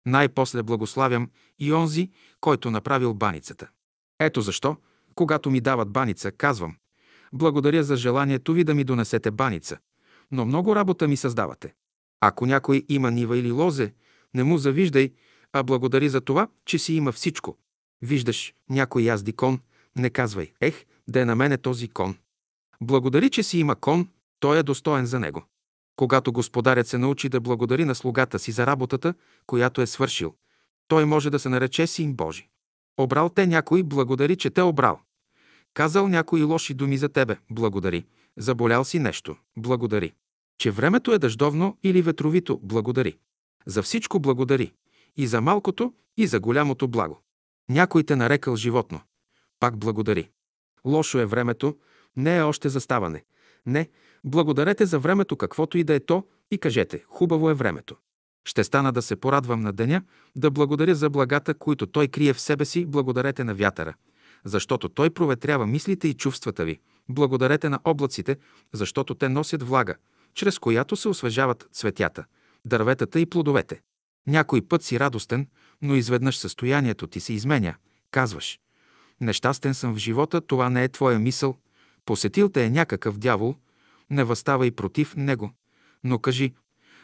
Най-после 0.06 0.62
благославям 0.62 1.30
и 1.58 1.72
онзи, 1.72 2.10
който 2.40 2.70
направил 2.70 3.14
баницата. 3.14 3.68
Ето 4.20 4.40
защо, 4.40 4.76
когато 5.14 5.50
ми 5.50 5.60
дават 5.60 5.90
баница, 5.90 6.32
казвам 6.32 6.76
Благодаря 7.34 7.84
за 7.84 7.96
желанието 7.96 8.52
ви 8.52 8.64
да 8.64 8.74
ми 8.74 8.84
донесете 8.84 9.30
баница, 9.30 9.78
но 10.30 10.44
много 10.44 10.76
работа 10.76 11.08
ми 11.08 11.16
създавате. 11.16 11.74
Ако 12.20 12.46
някой 12.46 12.82
има 12.88 13.10
нива 13.10 13.38
или 13.38 13.50
лозе, 13.50 13.92
не 14.34 14.44
му 14.44 14.58
завиждай, 14.58 15.12
а 15.52 15.62
благодари 15.62 16.08
за 16.08 16.20
това, 16.20 16.48
че 16.64 16.78
си 16.78 16.94
има 16.94 17.12
всичко. 17.12 17.58
Виждаш 18.02 18.54
някой 18.70 19.02
язди 19.02 19.32
кон, 19.32 19.60
не 19.96 20.10
казвай, 20.10 20.52
ех, 20.60 20.84
да 21.08 21.20
е 21.20 21.24
на 21.24 21.34
мене 21.36 21.58
този 21.58 21.88
кон. 21.88 22.16
Благодари, 22.80 23.30
че 23.30 23.42
си 23.42 23.58
има 23.58 23.76
кон, 23.76 24.08
той 24.40 24.58
е 24.58 24.62
достоен 24.62 25.06
за 25.06 25.20
него. 25.20 25.44
Когато 25.96 26.32
господарят 26.32 26.86
се 26.86 26.98
научи 26.98 27.28
да 27.28 27.40
благодари 27.40 27.84
на 27.84 27.94
слугата 27.94 28.38
си 28.38 28.52
за 28.52 28.66
работата, 28.66 29.14
която 29.46 29.80
е 29.80 29.86
свършил, 29.86 30.34
той 30.88 31.04
може 31.04 31.30
да 31.30 31.38
се 31.38 31.48
нарече 31.48 31.86
син 31.86 32.14
Божи. 32.14 32.48
Обрал 32.98 33.28
те 33.28 33.46
някой, 33.46 33.82
благодари, 33.82 34.36
че 34.36 34.50
те 34.50 34.62
обрал. 34.62 35.00
Казал 35.74 36.08
някои 36.08 36.42
лоши 36.42 36.74
думи 36.74 36.96
за 36.96 37.08
тебе, 37.08 37.36
благодари. 37.50 38.06
Заболял 38.36 38.84
си 38.84 38.98
нещо, 38.98 39.36
благодари. 39.56 40.14
Че 40.58 40.70
времето 40.70 41.12
е 41.12 41.18
дъждовно 41.18 41.78
или 41.82 42.02
ветровито, 42.02 42.60
благодари. 42.62 43.18
За 43.66 43.82
всичко 43.82 44.20
благодари. 44.20 44.72
И 45.16 45.26
за 45.26 45.40
малкото, 45.40 45.92
и 46.16 46.26
за 46.26 46.40
голямото 46.40 46.88
благо. 46.88 47.22
Някой 47.68 48.04
те 48.04 48.16
нарекал 48.16 48.56
животно. 48.56 49.00
Пак 49.60 49.76
благодари. 49.76 50.30
Лошо 50.84 51.18
е 51.18 51.26
времето, 51.26 51.76
не 52.16 52.36
е 52.36 52.42
още 52.42 52.68
заставане. 52.68 53.24
Не, 53.66 53.88
благодарете 54.24 54.86
за 54.86 54.98
времето, 54.98 55.36
каквото 55.36 55.78
и 55.78 55.84
да 55.84 55.94
е 55.94 56.00
то, 56.00 56.24
и 56.50 56.58
кажете, 56.58 57.04
хубаво 57.08 57.50
е 57.50 57.54
времето. 57.54 57.96
Ще 58.44 58.64
стана 58.64 58.92
да 58.92 59.02
се 59.02 59.16
порадвам 59.16 59.60
на 59.60 59.72
деня, 59.72 60.02
да 60.36 60.50
благодаря 60.50 60.94
за 60.94 61.10
благата, 61.10 61.54
които 61.54 61.86
той 61.86 62.08
крие 62.08 62.32
в 62.32 62.40
себе 62.40 62.64
си, 62.64 62.86
благодарете 62.86 63.44
на 63.44 63.54
вятъра, 63.54 63.94
защото 64.44 64.88
той 64.88 65.10
проветрява 65.10 65.66
мислите 65.66 66.08
и 66.08 66.14
чувствата 66.14 66.64
ви. 66.64 66.78
Благодарете 67.08 67.68
на 67.68 67.80
облаците, 67.84 68.36
защото 68.72 69.14
те 69.14 69.28
носят 69.28 69.62
влага, 69.62 69.94
чрез 70.34 70.58
която 70.58 70.96
се 70.96 71.08
освежават 71.08 71.68
цветята, 71.72 72.24
дърветата 72.64 73.20
и 73.20 73.26
плодовете. 73.26 73.80
Някой 74.26 74.62
път 74.62 74.82
си 74.82 75.00
радостен, 75.00 75.48
но 75.82 75.94
изведнъж 75.94 76.38
състоянието 76.38 77.06
ти 77.06 77.20
се 77.20 77.32
изменя. 77.32 77.74
Казваш, 78.10 78.60
нещастен 79.20 79.74
съм 79.74 79.94
в 79.94 79.98
живота, 79.98 80.40
това 80.40 80.70
не 80.70 80.84
е 80.84 80.88
твоя 80.88 81.18
мисъл, 81.18 81.56
посетил 82.04 82.48
те 82.48 82.64
е 82.64 82.70
някакъв 82.70 83.18
дявол, 83.18 83.54
не 84.10 84.24
възставай 84.24 84.70
против 84.70 85.16
него, 85.16 85.50
но 86.04 86.18
кажи 86.18 86.54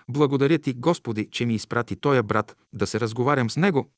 «Благодаря 0.08 0.58
ти, 0.58 0.72
Господи, 0.72 1.28
че 1.30 1.46
ми 1.46 1.54
изпрати 1.54 1.96
тоя 1.96 2.22
брат 2.22 2.56
да 2.72 2.86
се 2.86 3.00
разговарям 3.00 3.50
с 3.50 3.56
него, 3.56 3.90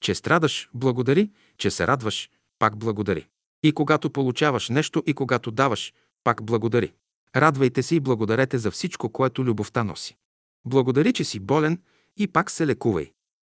че 0.00 0.14
страдаш, 0.14 0.68
благодари, 0.74 1.30
че 1.58 1.70
се 1.70 1.86
радваш, 1.86 2.30
пак 2.58 2.76
благодари. 2.76 3.26
И 3.62 3.72
когато 3.72 4.10
получаваш 4.10 4.68
нещо 4.68 5.02
и 5.06 5.14
когато 5.14 5.50
даваш, 5.50 5.92
пак 6.24 6.42
благодари. 6.42 6.92
Радвайте 7.36 7.82
се 7.82 7.94
и 7.94 8.00
благодарете 8.00 8.58
за 8.58 8.70
всичко, 8.70 9.12
което 9.12 9.44
любовта 9.44 9.84
носи. 9.84 10.16
Благодари, 10.66 11.12
че 11.12 11.24
си 11.24 11.40
болен 11.40 11.82
и 12.16 12.28
пак 12.28 12.50
се 12.50 12.66
лекувай. 12.66 13.12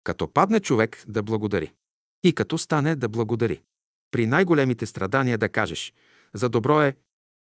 Като 0.04 0.32
падне 0.32 0.61
човек, 0.61 1.04
да 1.08 1.22
благодари. 1.22 1.72
И 2.22 2.32
като 2.32 2.58
стане, 2.58 2.96
да 2.96 3.08
благодари. 3.08 3.62
При 4.11 4.26
най-големите 4.26 4.87
страдания 4.87 5.38
да 5.38 5.48
кажеш 5.48 5.92
«За 6.34 6.48
добро 6.48 6.82
е» 6.82 6.96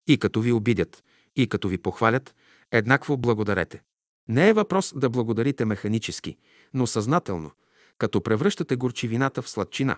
и 0.08 0.18
като 0.18 0.42
ви 0.42 0.52
обидят, 0.52 1.04
и 1.36 1.48
като 1.48 1.68
ви 1.68 1.78
похвалят, 1.78 2.36
еднакво 2.72 3.18
благодарете. 3.18 3.82
Не 4.28 4.50
е 4.50 4.54
въпрос 4.54 4.94
да 4.96 5.10
благодарите 5.10 5.66
механически, 5.66 6.38
но 6.74 6.88
съзнателно, 6.88 7.52
като 7.98 8.22
превръщате 8.22 8.76
горчивината 8.76 9.42
в 9.42 9.50
сладчина. 9.50 9.98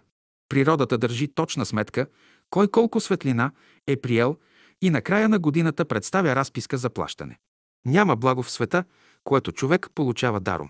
Природата 0.52 0.98
държи 0.98 1.28
точна 1.28 1.66
сметка, 1.66 2.08
кой 2.50 2.68
колко 2.68 3.00
светлина 3.00 3.52
е 3.88 3.98
приел 3.98 4.38
и 4.82 4.90
на 4.90 5.02
края 5.02 5.30
на 5.30 5.40
годината 5.40 5.86
представя 5.86 6.36
разписка 6.36 6.78
за 6.78 6.90
плащане. 6.90 7.38
Няма 7.86 8.16
благо 8.16 8.44
в 8.44 8.52
света, 8.52 8.84
което 9.24 9.52
човек 9.52 9.90
получава 9.96 10.40
даром. 10.40 10.70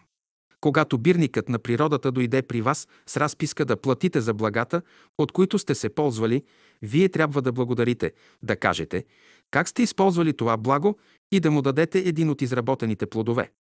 Когато 0.60 0.98
бирникът 0.98 1.50
на 1.50 1.60
природата 1.60 2.12
дойде 2.12 2.42
при 2.42 2.62
вас 2.62 2.88
с 3.08 3.18
разписка 3.18 3.66
да 3.66 3.78
платите 3.82 4.22
за 4.22 4.34
благата, 4.34 4.82
от 5.18 5.32
които 5.32 5.60
сте 5.60 5.76
се 5.76 5.90
ползвали, 5.90 6.44
вие 6.82 7.10
трябва 7.10 7.42
да 7.42 7.52
благодарите, 7.52 8.12
да 8.44 8.56
кажете 8.56 9.06
как 9.52 9.70
сте 9.70 9.84
използвали 9.84 10.34
това 10.34 10.58
благо 10.58 10.98
и 11.32 11.40
да 11.40 11.52
му 11.52 11.62
дадете 11.62 12.00
един 12.00 12.30
от 12.30 12.42
изработените 12.42 13.06
плодове. 13.06 13.52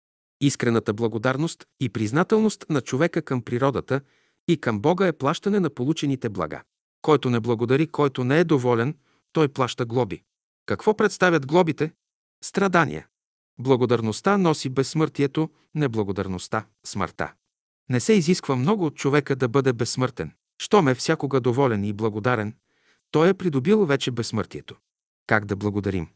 Искрената 0.41 0.93
благодарност 0.93 1.65
и 1.79 1.89
признателност 1.89 2.65
на 2.69 2.81
човека 2.81 3.21
към 3.21 3.41
природата 3.41 4.01
и 4.47 4.62
към 4.62 4.80
Бога 4.80 5.08
е 5.08 5.13
плащане 5.13 5.60
на 5.60 5.69
получените 5.69 6.30
блага. 6.30 6.62
Който 7.01 7.30
не 7.30 7.39
благодари, 7.39 7.88
който 7.88 8.23
не 8.23 8.39
е 8.39 8.43
доволен, 8.43 8.95
той 9.34 9.47
плаща 9.47 9.86
глоби. 9.86 10.23
Какво 10.65 10.97
представят 10.97 11.47
глобите? 11.47 11.93
Страдания. 12.43 13.08
Благодарността 13.60 14.38
носи 14.38 14.69
безсмъртието, 14.69 15.49
неблагодарността– 15.75 16.65
смъртта. 16.86 17.34
Не 17.89 17.99
се 17.99 18.13
изисква 18.13 18.56
много 18.56 18.86
от 18.86 18.95
човека 18.95 19.36
да 19.36 19.47
бъде 19.47 19.73
безсмъртен. 19.73 20.32
Щом 20.62 20.88
е 20.88 20.95
всякога 20.95 21.41
доволен 21.41 21.84
и 21.84 21.93
благодарен, 21.93 22.56
той 23.12 23.30
е 23.30 23.34
придобил 23.34 23.86
вече 23.86 24.12
безсмъртието. 24.12 24.75
Как 25.27 25.45
да 25.45 25.56
благодарим? 25.56 26.08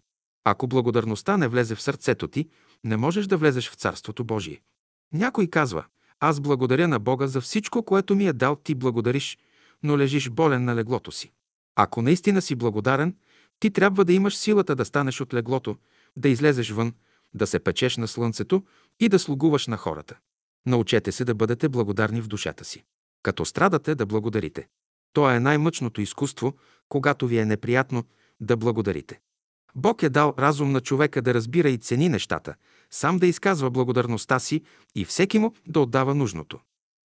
Ако 0.43 0.67
благодарността 0.67 1.37
не 1.37 1.47
влезе 1.47 1.75
в 1.75 1.81
сърцето 1.81 2.27
ти, 2.27 2.49
не 2.83 2.97
можеш 2.97 3.27
да 3.27 3.37
влезеш 3.37 3.69
в 3.69 3.75
Царството 3.75 4.23
Божие. 4.23 4.61
Някой 5.13 5.47
казва, 5.47 5.85
аз 6.19 6.39
благодаря 6.39 6.87
на 6.87 6.99
Бога 6.99 7.27
за 7.27 7.41
всичко, 7.41 7.83
което 7.83 8.15
ми 8.15 8.27
е 8.27 8.33
дал, 8.33 8.55
ти 8.55 8.75
благодариш, 8.75 9.37
но 9.83 9.97
лежиш 9.97 10.29
болен 10.29 10.63
на 10.63 10.75
леглото 10.75 11.11
си. 11.11 11.31
Ако 11.75 12.01
наистина 12.01 12.41
си 12.41 12.55
благодарен, 12.55 13.15
ти 13.59 13.71
трябва 13.71 14.05
да 14.05 14.13
имаш 14.13 14.37
силата 14.37 14.75
да 14.75 14.85
станеш 14.85 15.21
от 15.21 15.33
леглото, 15.33 15.77
да 16.15 16.29
излезеш 16.29 16.69
вън, 16.69 16.93
да 17.33 17.47
се 17.47 17.59
печеш 17.59 17.97
на 17.97 18.07
слънцето 18.07 18.63
и 18.99 19.09
да 19.09 19.19
слугуваш 19.19 19.67
на 19.67 19.77
хората. 19.77 20.17
Научете 20.65 21.11
се 21.11 21.25
да 21.25 21.35
бъдете 21.35 21.69
благодарни 21.69 22.21
в 22.21 22.27
душата 22.27 22.65
си. 22.65 22.83
Като 23.23 23.45
страдате, 23.45 23.95
да 23.95 24.05
благодарите. 24.05 24.67
То 25.13 25.31
е 25.31 25.39
най-мъчното 25.39 26.01
изкуство, 26.01 26.53
когато 26.89 27.27
ви 27.27 27.37
е 27.37 27.45
неприятно, 27.45 28.03
да 28.39 28.57
благодарите. 28.57 29.19
Бог 29.75 30.03
е 30.03 30.09
дал 30.09 30.33
разум 30.39 30.71
на 30.71 30.81
човека 30.81 31.21
да 31.21 31.33
разбира 31.33 31.69
и 31.69 31.77
цени 31.77 32.09
нещата, 32.09 32.55
сам 32.91 33.17
да 33.17 33.27
изказва 33.27 33.71
благодарността 33.71 34.39
си 34.39 34.61
и 34.95 35.05
всеки 35.05 35.39
му 35.39 35.53
да 35.67 35.79
отдава 35.79 36.15
нужното. 36.15 36.59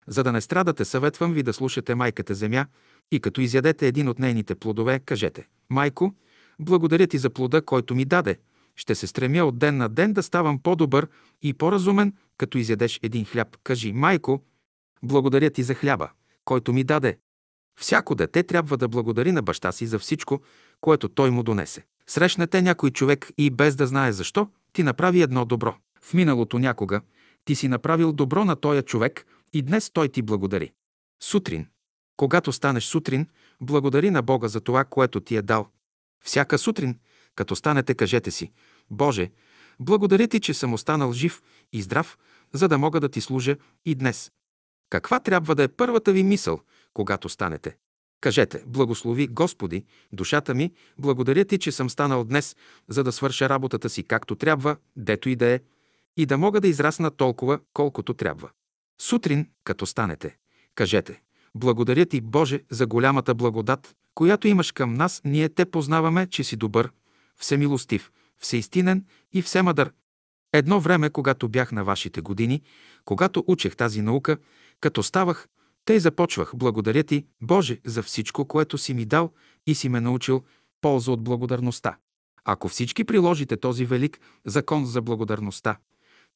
За 0.08 0.24
да 0.24 0.32
не 0.32 0.42
страдате, 0.42 0.86
съветвам 0.86 1.34
ви 1.34 1.44
да 1.44 1.54
слушате 1.54 1.96
майката 1.96 2.36
земя 2.36 2.66
и 3.12 3.20
като 3.20 3.42
изядете 3.42 3.88
един 3.88 4.08
от 4.08 4.20
нейните 4.20 4.56
плодове, 4.56 5.00
кажете 5.00 5.48
«Майко, 5.70 6.16
благодаря 6.60 7.08
ти 7.08 7.18
за 7.18 7.30
плода, 7.30 7.62
който 7.62 7.96
ми 7.96 8.06
даде. 8.06 8.40
Ще 8.76 8.96
се 8.96 9.08
стремя 9.08 9.46
от 9.46 9.60
ден 9.60 9.78
на 9.78 9.90
ден 9.90 10.14
да 10.14 10.24
ставам 10.24 10.60
по-добър 10.60 11.08
и 11.42 11.54
по-разумен, 11.54 12.14
като 12.38 12.58
изядеш 12.58 13.00
един 13.04 13.26
хляб. 13.26 13.58
Кажи 13.64 13.94
«Майко, 13.94 14.44
благодаря 15.04 15.50
ти 15.50 15.64
за 15.64 15.74
хляба, 15.74 16.10
който 16.46 16.74
ми 16.74 16.84
даде». 16.84 17.18
Всяко 17.80 18.16
дете 18.16 18.44
трябва 18.44 18.78
да 18.78 18.88
благодари 18.88 19.32
на 19.32 19.42
баща 19.42 19.72
си 19.72 19.86
за 19.86 20.00
всичко, 20.00 20.42
което 20.82 21.10
той 21.10 21.32
му 21.32 21.44
донесе. 21.44 21.86
Срещнете 22.10 22.62
някой 22.62 22.92
човек 22.92 23.32
и 23.38 23.50
без 23.50 23.76
да 23.76 23.88
знае 23.88 24.12
защо, 24.12 24.48
ти 24.74 24.84
направи 24.84 25.22
едно 25.22 25.46
добро. 25.46 25.76
В 26.02 26.14
миналото 26.14 26.60
някога 26.60 27.02
ти 27.46 27.56
си 27.56 27.68
направил 27.68 28.14
добро 28.14 28.46
на 28.46 28.56
тоя 28.56 28.84
човек 28.84 29.26
и 29.54 29.62
днес 29.62 29.92
той 29.92 30.10
ти 30.10 30.22
благодари. 30.22 30.72
Сутрин. 31.22 31.68
Когато 32.18 32.52
станеш 32.52 32.84
сутрин, 32.84 33.28
благодари 33.62 34.10
на 34.10 34.22
Бога 34.22 34.48
за 34.48 34.62
това, 34.62 34.84
което 34.84 35.20
ти 35.20 35.36
е 35.36 35.42
дал. 35.42 35.68
Всяка 36.24 36.58
сутрин, 36.58 37.00
като 37.36 37.56
станете, 37.56 37.96
кажете 37.96 38.32
си, 38.32 38.52
Боже, 38.92 39.32
благодаря 39.80 40.28
ти, 40.28 40.40
че 40.40 40.54
съм 40.54 40.74
останал 40.74 41.14
жив 41.14 41.42
и 41.74 41.82
здрав, 41.82 42.18
за 42.54 42.68
да 42.68 42.78
мога 42.78 43.00
да 43.00 43.10
ти 43.10 43.22
служа 43.22 43.56
и 43.86 43.96
днес. 43.96 44.32
Каква 44.90 45.20
трябва 45.20 45.56
да 45.56 45.64
е 45.64 45.68
първата 45.68 46.12
ви 46.12 46.24
мисъл, 46.24 46.60
когато 46.94 47.30
станете? 47.30 47.78
Кажете, 48.22 48.64
благослови 48.68 49.28
Господи, 49.28 49.86
душата 50.12 50.54
ми, 50.54 50.74
благодаря 50.98 51.46
ти, 51.46 51.58
че 51.58 51.72
съм 51.72 51.90
станал 51.90 52.24
днес, 52.24 52.56
за 52.88 53.04
да 53.04 53.12
свърша 53.12 53.50
работата 53.50 53.90
си 53.90 54.04
както 54.04 54.36
трябва, 54.36 54.78
дето 54.96 55.30
и 55.30 55.36
да 55.36 55.46
е, 55.46 55.60
и 56.18 56.26
да 56.26 56.38
мога 56.38 56.62
да 56.62 56.68
израсна 56.68 57.12
толкова, 57.12 57.60
колкото 57.74 58.14
трябва. 58.14 58.50
Сутрин, 59.02 59.48
като 59.64 59.86
станете, 59.86 60.38
кажете, 60.76 61.22
благодаря 61.56 62.06
ти, 62.06 62.22
Боже, 62.22 62.64
за 62.70 62.88
голямата 62.88 63.36
благодат, 63.36 63.96
която 64.16 64.48
имаш 64.48 64.72
към 64.72 64.94
нас, 64.94 65.22
ние 65.26 65.50
те 65.50 65.66
познаваме, 65.66 66.28
че 66.28 66.44
си 66.44 66.56
добър, 66.56 66.92
всемилостив, 67.38 68.12
всеистинен 68.38 69.06
и 69.34 69.42
всемъдър. 69.42 69.92
Едно 70.54 70.80
време, 70.80 71.10
когато 71.10 71.50
бях 71.50 71.72
на 71.72 71.84
вашите 71.84 72.22
години, 72.22 72.62
когато 73.06 73.44
учех 73.48 73.76
тази 73.76 74.02
наука, 74.02 74.38
като 74.82 75.04
ставах, 75.04 75.48
тъй 75.90 76.00
започвах. 76.00 76.52
Благодаря 76.56 77.04
ти, 77.04 77.26
Боже, 77.42 77.80
за 77.86 78.04
всичко, 78.04 78.46
което 78.46 78.78
си 78.78 78.94
ми 78.94 79.06
дал 79.06 79.32
и 79.68 79.76
си 79.76 79.90
ме 79.90 80.02
научил 80.02 80.44
полза 80.82 81.12
от 81.12 81.24
благодарността. 81.24 81.98
Ако 82.46 82.68
всички 82.68 83.04
приложите 83.04 83.58
този 83.58 83.86
велик 83.86 84.20
закон 84.46 84.86
за 84.86 85.02
благодарността, 85.02 85.78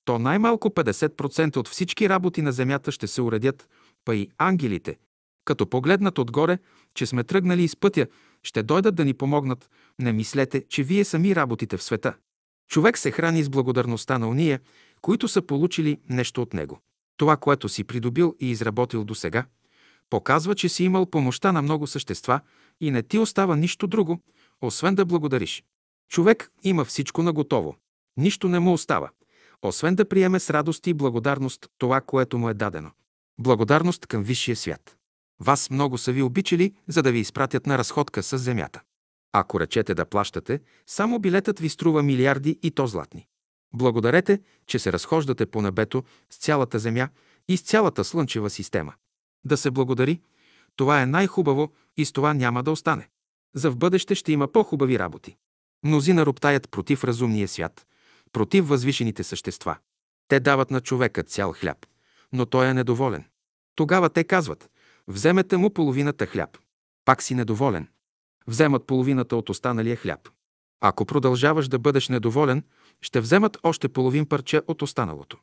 то 0.06 0.20
най-малко 0.20 0.70
50% 0.70 1.58
от 1.58 1.68
всички 1.68 2.10
работи 2.10 2.42
на 2.42 2.52
земята 2.52 2.92
ще 2.92 3.08
се 3.08 3.22
уредят, 3.22 3.70
па 4.06 4.16
и 4.16 4.30
ангелите, 4.38 4.98
като 5.46 5.70
погледнат 5.70 6.18
отгоре, 6.18 6.58
че 6.94 7.06
сме 7.06 7.24
тръгнали 7.24 7.64
из 7.64 7.76
пътя, 7.76 8.08
ще 8.44 8.64
дойдат 8.64 8.96
да 8.96 9.06
ни 9.06 9.14
помогнат. 9.14 9.70
Не 10.00 10.14
мислете, 10.14 10.64
че 10.70 10.84
вие 10.84 11.04
сами 11.04 11.36
работите 11.36 11.78
в 11.78 11.84
света. 11.84 12.14
Човек 12.70 12.98
се 12.98 13.12
храни 13.12 13.44
с 13.44 13.50
благодарността 13.50 14.18
на 14.18 14.28
уния, 14.28 14.60
които 15.02 15.28
са 15.28 15.42
получили 15.42 15.98
нещо 16.10 16.42
от 16.42 16.54
него. 16.54 16.80
Това, 17.18 17.38
което 17.38 17.70
си 17.70 17.84
придобил 17.84 18.36
и 18.40 18.52
изработил 18.52 19.04
до 19.04 19.16
сега, 19.16 19.46
показва, 20.10 20.56
че 20.56 20.70
си 20.70 20.84
имал 20.84 21.06
помощта 21.06 21.52
на 21.52 21.62
много 21.62 21.88
същества 21.88 22.40
и 22.82 22.92
не 22.92 23.04
ти 23.04 23.20
остава 23.20 23.56
нищо 23.56 23.88
друго, 23.88 24.20
освен 24.62 24.96
да 24.96 25.06
благодариш. 25.06 25.64
Човек 26.10 26.52
има 26.64 26.86
всичко 26.86 27.24
наготово. 27.24 27.76
Нищо 28.18 28.50
не 28.50 28.60
му 28.60 28.74
остава, 28.74 29.10
освен 29.62 29.96
да 29.96 30.10
приеме 30.10 30.40
с 30.40 30.50
радост 30.50 30.88
и 30.88 30.94
благодарност 30.94 31.68
това, 31.78 32.02
което 32.02 32.38
му 32.38 32.50
е 32.50 32.54
дадено. 32.54 32.92
Благодарност 33.40 34.08
към 34.08 34.24
висшия 34.24 34.56
свят. 34.56 34.98
Вас 35.40 35.70
много 35.70 35.98
са 35.98 36.12
ви 36.12 36.22
обичали, 36.22 36.74
за 36.88 37.04
да 37.04 37.12
ви 37.12 37.20
изпратят 37.20 37.68
на 37.68 37.78
разходка 37.78 38.24
с 38.24 38.38
земята. 38.38 38.82
Ако 39.32 39.60
речете 39.60 39.94
да 39.94 40.06
плащате, 40.06 40.60
само 40.88 41.20
билетът 41.20 41.60
ви 41.60 41.70
струва 41.70 42.04
милиарди 42.04 42.60
и 42.64 42.72
то 42.72 42.88
златни. 42.88 43.28
Благодарете, 43.76 44.40
че 44.68 44.80
се 44.80 44.94
разхождате 44.94 45.46
по 45.46 45.62
небето 45.62 46.04
с 46.30 46.38
цялата 46.38 46.80
Земя 46.80 47.10
и 47.48 47.58
с 47.58 47.62
цялата 47.62 48.04
Слънчева 48.04 48.50
система. 48.50 48.94
Да 49.46 49.58
се 49.58 49.72
благодари, 49.72 50.22
това 50.76 51.02
е 51.02 51.06
най-хубаво 51.06 51.72
и 51.98 52.06
с 52.06 52.12
това 52.12 52.34
няма 52.34 52.64
да 52.64 52.72
остане. 52.72 53.10
За 53.56 53.72
в 53.72 53.78
бъдеще 53.78 54.16
ще 54.16 54.32
има 54.32 54.48
по-хубави 54.48 55.00
работи. 55.00 55.38
Мнозина 55.84 56.26
роптаят 56.26 56.72
против 56.72 57.04
разумния 57.04 57.48
свят, 57.48 57.88
против 58.34 58.68
възвишените 58.68 59.24
същества. 59.24 59.78
Те 60.28 60.40
дават 60.40 60.72
на 60.72 60.82
човека 60.82 61.24
цял 61.24 61.54
хляб, 61.54 61.86
но 62.34 62.46
той 62.46 62.68
е 62.68 62.74
недоволен. 62.74 63.26
Тогава 63.76 64.10
те 64.10 64.24
казват, 64.24 64.70
вземете 65.08 65.58
му 65.58 65.70
половината 65.70 66.26
хляб. 66.26 66.58
Пак 67.06 67.24
си 67.24 67.36
недоволен. 67.36 67.88
Вземат 68.48 68.88
половината 68.88 69.36
от 69.36 69.50
останалия 69.50 69.96
хляб. 69.96 70.30
Ако 70.86 71.06
продължаваш 71.06 71.68
да 71.68 71.80
бъдеш 71.80 72.10
недоволен, 72.10 72.64
ще 73.02 73.22
вземат 73.22 73.58
още 73.64 73.90
половин 73.90 74.26
парче 74.26 74.62
от 74.68 74.82
останалото. 74.82 75.38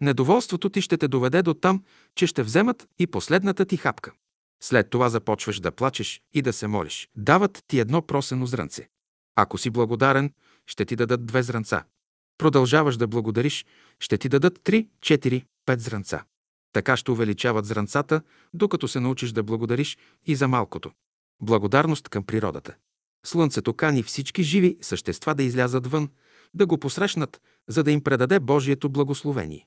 Недоволството 0.00 0.68
ти 0.68 0.80
ще 0.80 0.96
те 0.96 1.08
доведе 1.08 1.42
до 1.42 1.54
там, 1.54 1.82
че 2.14 2.26
ще 2.26 2.42
вземат 2.42 2.88
и 2.98 3.06
последната 3.06 3.64
ти 3.64 3.76
хапка. 3.76 4.12
След 4.62 4.90
това 4.90 5.08
започваш 5.08 5.60
да 5.60 5.72
плачеш 5.72 6.22
и 6.34 6.42
да 6.42 6.52
се 6.52 6.66
молиш. 6.66 7.08
Дават 7.16 7.64
ти 7.66 7.78
едно 7.80 8.02
просено 8.02 8.46
зрънце. 8.46 8.88
Ако 9.36 9.58
си 9.58 9.70
благодарен, 9.70 10.32
ще 10.66 10.84
ти 10.84 10.96
дадат 10.96 11.26
две 11.26 11.42
зранца. 11.42 11.84
Продължаваш 12.38 12.96
да 12.96 13.06
благодариш, 13.06 13.66
ще 13.98 14.18
ти 14.18 14.28
дадат 14.28 14.60
три, 14.64 14.88
четири, 15.00 15.44
пет 15.66 15.80
зранца. 15.80 16.24
Така 16.72 16.96
ще 16.96 17.10
увеличават 17.10 17.66
зранцата, 17.66 18.22
докато 18.54 18.88
се 18.88 19.00
научиш 19.00 19.32
да 19.32 19.42
благодариш 19.42 19.98
и 20.26 20.34
за 20.34 20.48
малкото. 20.48 20.90
Благодарност 21.42 22.08
към 22.08 22.24
природата. 22.24 22.74
Слънцето 23.26 23.74
кани 23.74 24.02
всички 24.02 24.42
живи 24.42 24.78
същества 24.80 25.34
да 25.34 25.42
излязат 25.42 25.86
вън, 25.86 26.08
да 26.54 26.66
го 26.66 26.78
посрещнат, 26.78 27.40
за 27.68 27.82
да 27.82 27.90
им 27.90 28.04
предаде 28.04 28.40
Божието 28.40 28.88
благословение. 28.88 29.66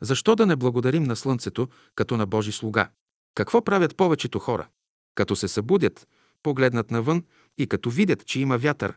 Защо 0.00 0.36
да 0.36 0.46
не 0.46 0.56
благодарим 0.56 1.02
на 1.02 1.16
Слънцето 1.16 1.68
като 1.94 2.16
на 2.16 2.26
Божи 2.26 2.52
слуга? 2.52 2.88
Какво 3.34 3.64
правят 3.64 3.96
повечето 3.96 4.38
хора? 4.38 4.68
Като 5.14 5.36
се 5.36 5.48
събудят, 5.48 6.08
погледнат 6.42 6.90
навън 6.90 7.24
и 7.58 7.66
като 7.66 7.90
видят, 7.90 8.26
че 8.26 8.40
има 8.40 8.58
вятър, 8.58 8.94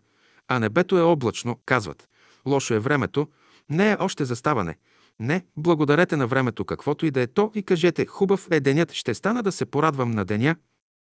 а 0.47 0.59
небето 0.59 0.97
е 0.97 1.01
облачно, 1.01 1.59
казват 1.65 2.09
«Лошо 2.45 2.73
е 2.73 2.79
времето, 2.79 3.27
не 3.69 3.91
е 3.91 3.97
още 3.99 4.25
заставане. 4.25 4.77
Не, 5.19 5.45
благодарете 5.57 6.15
на 6.15 6.27
времето, 6.27 6.65
каквото 6.65 7.05
и 7.05 7.11
да 7.11 7.21
е 7.21 7.27
то, 7.27 7.51
и 7.55 7.63
кажете 7.63 8.05
«Хубав 8.05 8.47
е 8.51 8.59
денят, 8.59 8.91
ще 8.91 9.13
стана 9.13 9.43
да 9.43 9.51
се 9.51 9.65
порадвам 9.65 10.11
на 10.11 10.25
деня, 10.25 10.55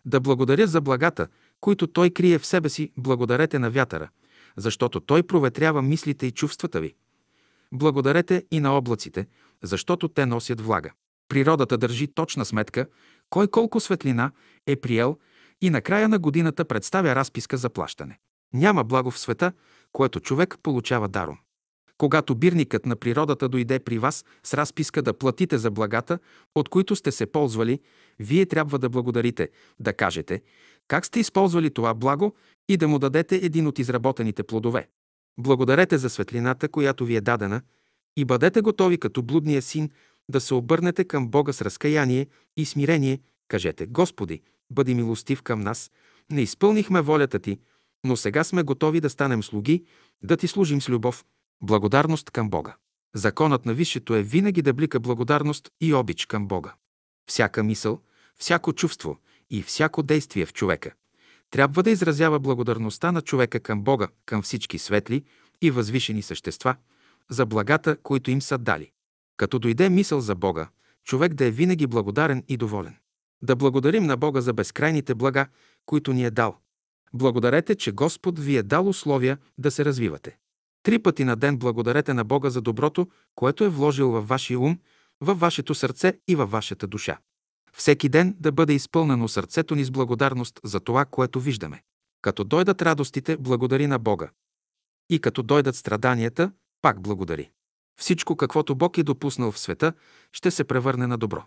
да 0.05 0.21
благодаря 0.21 0.67
за 0.67 0.81
благата, 0.81 1.29
които 1.61 1.87
той 1.87 2.11
крие 2.11 2.39
в 2.39 2.47
себе 2.47 2.69
си, 2.69 2.93
благодарете 2.97 3.59
на 3.59 3.71
вятъра, 3.71 4.09
защото 4.57 5.01
той 5.01 5.23
проветрява 5.23 5.83
мислите 5.83 6.27
и 6.27 6.31
чувствата 6.31 6.81
ви. 6.81 6.95
Благодарете 7.73 8.45
и 8.51 8.61
на 8.61 8.73
облаците, 8.73 9.27
защото 9.63 10.09
те 10.09 10.27
носят 10.27 10.61
влага. 10.61 10.93
Природата 11.29 11.79
държи 11.79 12.07
точна 12.07 12.45
сметка, 12.45 12.87
кой 13.31 13.49
колко 13.49 13.81
светлина 13.81 14.31
е 14.67 14.77
приел 14.77 15.19
и 15.61 15.71
на 15.71 15.81
края 15.81 16.09
на 16.09 16.19
годината 16.19 16.65
представя 16.65 17.15
разписка 17.15 17.57
за 17.57 17.71
плащане. 17.71 18.19
Няма 18.53 18.85
благо 18.85 19.11
в 19.11 19.19
света, 19.19 19.53
което 19.93 20.21
човек 20.21 20.57
получава 20.63 21.09
даром. 21.09 21.39
Когато 21.99 22.35
бирникът 22.35 22.87
на 22.87 22.97
природата 22.97 23.49
дойде 23.49 23.79
при 23.79 23.99
вас 23.99 24.25
с 24.45 24.55
разписка 24.55 25.03
да 25.03 25.19
платите 25.19 25.59
за 25.59 25.71
благата, 25.71 26.19
от 26.55 26.69
които 26.69 26.97
сте 26.97 27.13
се 27.13 27.27
ползвали, 27.27 27.81
вие 28.19 28.47
трябва 28.47 28.79
да 28.79 28.89
благодарите, 28.89 29.49
да 29.81 29.93
кажете 29.93 30.43
как 30.89 31.07
сте 31.07 31.21
използвали 31.21 31.71
това 31.71 31.95
благо 31.95 32.35
и 32.69 32.77
да 32.77 32.89
му 32.89 32.99
дадете 32.99 33.37
един 33.37 33.67
от 33.67 33.79
изработените 33.79 34.43
плодове. 34.43 34.89
Благодарете 35.39 35.99
за 35.99 36.11
светлината, 36.11 36.69
която 36.69 37.05
ви 37.05 37.17
е 37.17 37.21
дадена, 37.21 37.63
и 38.17 38.25
бъдете 38.25 38.61
готови 38.61 38.99
като 38.99 39.23
блудния 39.23 39.63
син 39.63 39.91
да 40.29 40.41
се 40.41 40.55
обърнете 40.55 41.05
към 41.05 41.29
Бога 41.29 41.53
с 41.53 41.63
разкаяние 41.63 42.27
и 42.57 42.65
смирение. 42.65 43.21
Кажете, 43.49 43.87
Господи, 43.87 44.43
бъди 44.71 44.95
милостив 44.95 45.43
към 45.43 45.61
нас, 45.61 45.91
не 46.31 46.43
изпълнихме 46.43 47.01
волята 47.01 47.39
Ти, 47.39 47.59
но 48.05 48.17
сега 48.17 48.45
сме 48.45 48.63
готови 48.63 49.01
да 49.01 49.11
станем 49.11 49.43
слуги, 49.43 49.85
да 50.25 50.37
Ти 50.37 50.49
служим 50.49 50.83
с 50.83 50.89
любов, 50.89 51.25
благодарност 51.63 52.31
към 52.31 52.51
Бога. 52.51 52.77
Законът 53.15 53.67
на 53.67 53.75
Висшето 53.75 54.15
е 54.15 54.23
винаги 54.23 54.63
да 54.63 54.73
блика 54.73 55.01
благодарност 55.01 55.71
и 55.81 55.95
обич 55.95 56.27
към 56.27 56.49
Бога. 56.49 56.75
Всяка 57.31 57.63
мисъл, 57.65 58.01
всяко 58.37 58.73
чувство 58.73 59.19
и 59.51 59.63
всяко 59.63 60.03
действие 60.03 60.47
в 60.47 60.53
човека 60.53 60.93
трябва 61.51 61.83
да 61.83 61.91
изразява 61.91 62.41
благодарността 62.41 63.13
на 63.13 63.23
човека 63.23 63.61
към 63.61 63.83
Бога, 63.83 64.09
към 64.27 64.43
всички 64.43 64.79
светли 64.79 65.25
и 65.63 65.71
възвишени 65.71 66.23
същества, 66.23 66.77
за 67.31 67.47
благата, 67.47 67.97
които 67.97 68.31
им 68.31 68.43
са 68.43 68.59
дали. 68.59 68.91
Като 69.37 69.59
дойде 69.59 69.89
мисъл 69.89 70.21
за 70.21 70.35
Бога, 70.35 70.69
човек 71.05 71.35
да 71.35 71.45
е 71.45 71.51
винаги 71.51 71.87
благодарен 71.87 72.45
и 72.49 72.57
доволен. 72.57 72.97
Да 73.43 73.57
благодарим 73.57 74.05
на 74.05 74.17
Бога 74.17 74.41
за 74.41 74.53
безкрайните 74.53 75.15
блага, 75.15 75.47
които 75.87 76.13
ни 76.13 76.25
е 76.25 76.31
дал. 76.31 76.57
Благодарете, 77.15 77.75
че 77.75 77.93
Господ 77.93 78.39
ви 78.39 78.57
е 78.57 78.63
дал 78.63 78.89
условия 78.89 79.39
да 79.59 79.71
се 79.71 79.85
развивате. 79.85 80.37
Три 80.83 80.99
пъти 80.99 81.25
на 81.25 81.37
ден 81.37 81.57
благодарете 81.57 82.15
на 82.15 82.25
Бога 82.25 82.51
за 82.51 82.61
доброто, 82.61 83.09
което 83.35 83.65
е 83.65 83.69
вложил 83.69 84.11
във 84.11 84.29
вашия 84.29 84.61
ум, 84.61 84.79
във 85.21 85.41
вашето 85.41 85.75
сърце 85.75 86.19
и 86.29 86.37
във 86.37 86.51
вашата 86.51 86.87
душа. 86.87 87.19
Всеки 87.77 88.09
ден 88.09 88.37
да 88.41 88.53
бъде 88.53 88.73
изпълнено 88.73 89.29
сърцето 89.29 89.75
ни 89.75 89.85
с 89.85 89.91
благодарност 89.91 90.61
за 90.65 90.81
това, 90.81 91.05
което 91.05 91.41
виждаме. 91.41 91.83
Като 92.23 92.45
дойдат 92.45 92.83
радостите, 92.83 93.37
благодари 93.37 93.87
на 93.87 93.99
Бога. 93.99 94.31
И 95.11 95.21
като 95.21 95.43
дойдат 95.43 95.77
страданията, 95.77 96.53
пак 96.83 97.01
благодари. 97.01 97.51
Всичко, 98.01 98.37
каквото 98.37 98.75
Бог 98.75 98.99
е 98.99 99.03
допуснал 99.03 99.53
в 99.53 99.59
света, 99.59 99.93
ще 100.33 100.51
се 100.51 100.65
превърне 100.65 101.07
на 101.07 101.19
добро. 101.19 101.45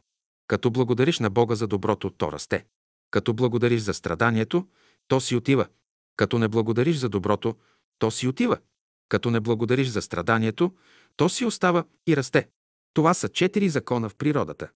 Като 0.48 0.72
благодариш 0.72 1.20
на 1.20 1.30
Бога 1.30 1.56
за 1.56 1.68
доброто, 1.68 2.10
то 2.10 2.32
расте. 2.32 2.66
Като 3.12 3.34
благодариш 3.34 3.82
за 3.82 3.94
страданието, 3.94 4.68
то 5.08 5.20
си 5.20 5.36
отива. 5.36 5.68
Като 6.16 6.40
не 6.40 6.48
благодариш 6.48 6.98
за 6.98 7.10
доброто, 7.10 7.56
то 8.00 8.12
си 8.12 8.28
отива. 8.28 8.58
Като 9.10 9.32
не 9.32 9.40
благодариш 9.40 9.88
за 9.88 10.02
страданието, 10.02 10.74
то 11.16 11.30
си 11.30 11.46
остава 11.46 11.84
и 12.08 12.18
расте. 12.18 12.50
Това 12.94 13.14
са 13.14 13.30
четири 13.30 13.70
закона 13.70 14.10
в 14.10 14.16
природата. 14.16 14.70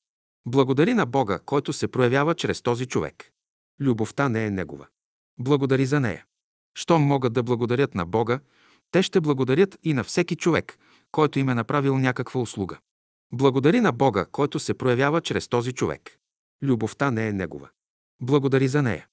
Благодари 0.46 0.94
на 0.94 1.06
Бога, 1.06 1.40
който 1.46 1.74
се 1.74 1.88
проявява 1.88 2.36
чрез 2.36 2.62
този 2.62 2.86
човек. 2.86 3.32
Любовта 3.80 4.30
не 4.30 4.46
е 4.46 4.52
негова. 4.52 4.88
Благодари 5.40 5.86
за 5.86 6.00
нея. 6.00 6.26
Щом 6.76 7.02
могат 7.02 7.34
да 7.34 7.44
благодарят 7.44 7.96
на 7.96 8.06
Бога, 8.06 8.40
те 8.92 9.04
ще 9.04 9.22
благодарят 9.22 9.78
и 9.84 9.94
на 9.94 10.04
всеки 10.04 10.36
човек, 10.36 10.78
който 11.12 11.40
им 11.40 11.50
е 11.50 11.56
направил 11.56 11.98
някаква 11.98 12.42
услуга. 12.42 12.78
Благодари 13.34 13.82
на 13.82 13.92
Бога, 13.92 14.26
който 14.26 14.60
се 14.60 14.74
проявява 14.74 15.22
чрез 15.22 15.48
този 15.48 15.74
човек. 15.74 16.18
Любовта 16.64 17.12
не 17.12 17.28
е 17.28 17.34
негова. 17.34 17.70
Благодари 18.22 18.68
за 18.68 18.82
нея. 18.82 19.08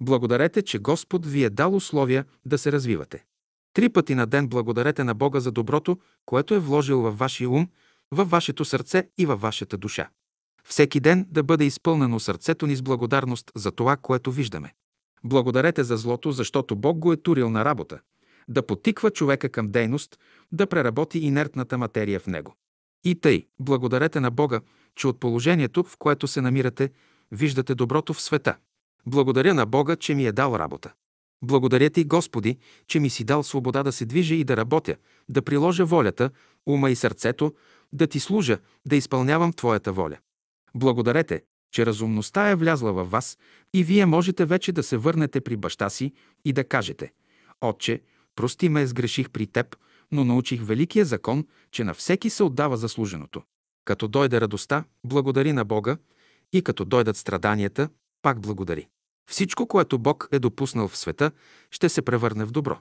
Благодарете, 0.00 0.62
че 0.62 0.78
Господ 0.78 1.26
ви 1.26 1.44
е 1.44 1.50
дал 1.50 1.74
условия 1.74 2.24
да 2.44 2.58
се 2.58 2.72
развивате. 2.72 3.24
Три 3.72 3.88
пъти 3.88 4.14
на 4.14 4.26
ден 4.26 4.48
благодарете 4.48 5.04
на 5.04 5.14
Бога 5.14 5.40
за 5.40 5.52
доброто, 5.52 5.98
което 6.26 6.54
е 6.54 6.58
вложил 6.58 7.00
във 7.00 7.18
вашия 7.18 7.50
ум, 7.50 7.68
във 8.10 8.30
вашето 8.30 8.64
сърце 8.64 9.08
и 9.18 9.26
във 9.26 9.40
вашата 9.40 9.76
душа. 9.76 10.08
Всеки 10.64 11.00
ден 11.00 11.26
да 11.30 11.42
бъде 11.42 11.64
изпълнено 11.64 12.20
сърцето 12.20 12.66
ни 12.66 12.76
с 12.76 12.82
благодарност 12.82 13.50
за 13.54 13.70
това, 13.70 13.96
което 13.96 14.32
виждаме. 14.32 14.74
Благодарете 15.24 15.84
за 15.84 15.96
злото, 15.96 16.32
защото 16.32 16.76
Бог 16.76 16.98
го 16.98 17.12
е 17.12 17.16
турил 17.16 17.50
на 17.50 17.64
работа, 17.64 18.00
да 18.48 18.66
потиква 18.66 19.10
човека 19.10 19.48
към 19.48 19.70
дейност, 19.70 20.18
да 20.52 20.66
преработи 20.66 21.18
инертната 21.18 21.78
материя 21.78 22.20
в 22.20 22.26
него. 22.26 22.54
И 23.04 23.14
тъй, 23.14 23.46
благодарете 23.60 24.20
на 24.20 24.30
Бога, 24.30 24.60
че 24.96 25.06
от 25.06 25.20
положението, 25.20 25.84
в 25.84 25.96
което 25.98 26.26
се 26.28 26.40
намирате, 26.40 26.90
виждате 27.32 27.74
доброто 27.74 28.14
в 28.14 28.20
света. 28.20 28.56
Благодаря 29.06 29.54
на 29.54 29.66
Бога, 29.66 29.96
че 29.96 30.14
ми 30.14 30.26
е 30.26 30.32
дал 30.32 30.54
работа. 30.54 30.92
Благодаря 31.44 31.90
ти, 31.90 32.04
Господи, 32.04 32.58
че 32.86 33.00
ми 33.00 33.10
си 33.10 33.24
дал 33.24 33.42
свобода 33.42 33.82
да 33.82 33.92
се 33.92 34.06
движа 34.06 34.34
и 34.34 34.44
да 34.44 34.56
работя, 34.56 34.96
да 35.28 35.42
приложа 35.42 35.84
волята, 35.84 36.30
ума 36.66 36.90
и 36.90 36.96
сърцето, 36.96 37.54
да 37.92 38.06
ти 38.06 38.20
служа, 38.20 38.58
да 38.86 38.96
изпълнявам 38.96 39.52
Твоята 39.52 39.92
воля. 39.92 40.16
Благодарете, 40.74 41.42
че 41.72 41.86
разумността 41.86 42.48
е 42.48 42.54
влязла 42.54 42.92
във 42.92 43.10
вас 43.10 43.38
и 43.74 43.84
вие 43.84 44.06
можете 44.06 44.44
вече 44.44 44.72
да 44.72 44.82
се 44.82 44.96
върнете 44.96 45.40
при 45.40 45.56
баща 45.56 45.90
си 45.90 46.12
и 46.44 46.52
да 46.52 46.64
кажете 46.64 47.12
«Отче, 47.60 48.02
прости 48.36 48.68
ме, 48.68 48.86
сгреших 48.86 49.30
при 49.30 49.46
теб, 49.46 49.76
но 50.12 50.24
научих 50.24 50.62
великия 50.62 51.04
закон, 51.04 51.46
че 51.70 51.84
на 51.84 51.94
всеки 51.94 52.30
се 52.30 52.42
отдава 52.42 52.76
заслуженото. 52.76 53.42
Като 53.84 54.08
дойде 54.08 54.40
радостта, 54.40 54.84
благодари 55.04 55.52
на 55.52 55.64
Бога 55.64 55.96
и 56.52 56.62
като 56.62 56.84
дойдат 56.84 57.16
страданията, 57.16 57.88
пак 58.22 58.40
благодари. 58.40 58.88
Всичко, 59.30 59.66
което 59.66 59.98
Бог 59.98 60.28
е 60.32 60.38
допуснал 60.38 60.88
в 60.88 60.96
света, 60.96 61.30
ще 61.70 61.88
се 61.88 62.02
превърне 62.02 62.44
в 62.44 62.50
добро. 62.50 62.78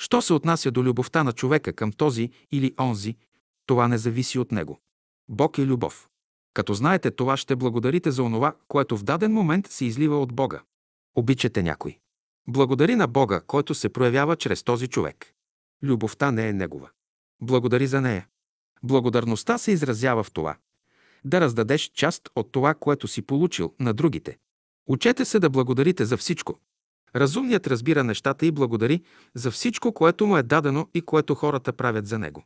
Що 0.00 0.22
се 0.22 0.32
отнася 0.32 0.70
до 0.70 0.84
любовта 0.84 1.24
на 1.24 1.32
човека 1.32 1.72
към 1.72 1.92
този 1.92 2.30
или 2.52 2.74
онзи, 2.80 3.16
това 3.66 3.88
не 3.88 3.98
зависи 3.98 4.38
от 4.38 4.52
него. 4.52 4.80
Бог 5.28 5.58
е 5.58 5.66
любов. 5.66 6.08
Като 6.58 6.74
знаете 6.74 7.10
това, 7.10 7.36
ще 7.36 7.56
благодарите 7.56 8.10
за 8.10 8.22
онова, 8.22 8.54
което 8.68 8.96
в 8.96 9.02
даден 9.02 9.32
момент 9.32 9.66
се 9.66 9.84
излива 9.84 10.20
от 10.20 10.32
Бога. 10.32 10.62
Обичате 11.14 11.62
някой. 11.62 11.98
Благодари 12.48 12.94
на 12.94 13.06
Бога, 13.06 13.40
който 13.46 13.74
се 13.74 13.88
проявява 13.88 14.36
чрез 14.36 14.62
този 14.62 14.88
човек. 14.88 15.34
Любовта 15.82 16.30
не 16.30 16.48
е 16.48 16.52
негова. 16.52 16.90
Благодари 17.42 17.86
за 17.86 18.00
нея. 18.00 18.26
Благодарността 18.82 19.58
се 19.58 19.70
изразява 19.70 20.22
в 20.22 20.30
това. 20.30 20.56
Да 21.24 21.40
раздадеш 21.40 21.90
част 21.94 22.28
от 22.36 22.52
това, 22.52 22.74
което 22.74 23.08
си 23.08 23.22
получил 23.22 23.74
на 23.80 23.94
другите. 23.94 24.38
Учете 24.88 25.24
се 25.24 25.38
да 25.38 25.50
благодарите 25.50 26.04
за 26.04 26.16
всичко. 26.16 26.58
Разумният 27.16 27.66
разбира 27.66 28.04
нещата 28.04 28.46
и 28.46 28.52
благодари 28.52 29.02
за 29.34 29.50
всичко, 29.50 29.92
което 29.92 30.26
му 30.26 30.36
е 30.36 30.42
дадено 30.42 30.88
и 30.94 31.02
което 31.02 31.34
хората 31.34 31.72
правят 31.72 32.06
за 32.06 32.18
него. 32.18 32.44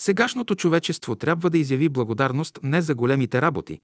Сегашното 0.00 0.54
човечество 0.54 1.16
трябва 1.16 1.50
да 1.50 1.58
изяви 1.58 1.88
благодарност 1.88 2.58
не 2.62 2.82
за 2.82 2.94
големите 2.94 3.42
работи, 3.42 3.80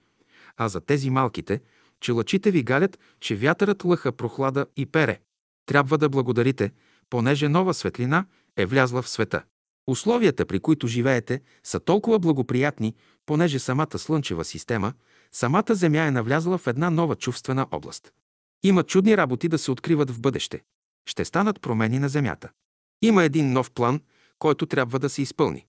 а 0.57 0.69
за 0.69 0.81
тези 0.81 1.09
малките, 1.09 1.61
че 2.01 2.11
лъчите 2.11 2.51
ви 2.51 2.63
галят, 2.63 2.99
че 3.19 3.35
вятърът 3.35 3.83
лъха 3.83 4.11
прохлада 4.11 4.65
и 4.77 4.85
пере. 4.85 5.19
Трябва 5.65 5.97
да 5.97 6.09
благодарите, 6.09 6.71
понеже 7.09 7.49
нова 7.49 7.73
светлина 7.73 8.25
е 8.57 8.65
влязла 8.65 9.01
в 9.01 9.09
света. 9.09 9.43
Условията, 9.87 10.45
при 10.45 10.59
които 10.59 10.87
живеете, 10.87 11.41
са 11.63 11.79
толкова 11.79 12.19
благоприятни, 12.19 12.95
понеже 13.25 13.59
самата 13.59 13.97
слънчева 13.97 14.45
система, 14.45 14.93
самата 15.31 15.75
Земя 15.75 16.05
е 16.05 16.11
навлязла 16.11 16.57
в 16.57 16.67
една 16.67 16.89
нова 16.89 17.15
чувствена 17.15 17.67
област. 17.71 18.13
Има 18.63 18.83
чудни 18.83 19.17
работи 19.17 19.47
да 19.47 19.57
се 19.57 19.71
откриват 19.71 20.11
в 20.11 20.21
бъдеще. 20.21 20.61
Ще 21.05 21.25
станат 21.25 21.61
промени 21.61 21.99
на 21.99 22.09
Земята. 22.09 22.49
Има 23.01 23.23
един 23.23 23.51
нов 23.51 23.71
план, 23.71 24.01
който 24.39 24.65
трябва 24.65 24.99
да 24.99 25.09
се 25.09 25.21
изпълни. 25.21 25.65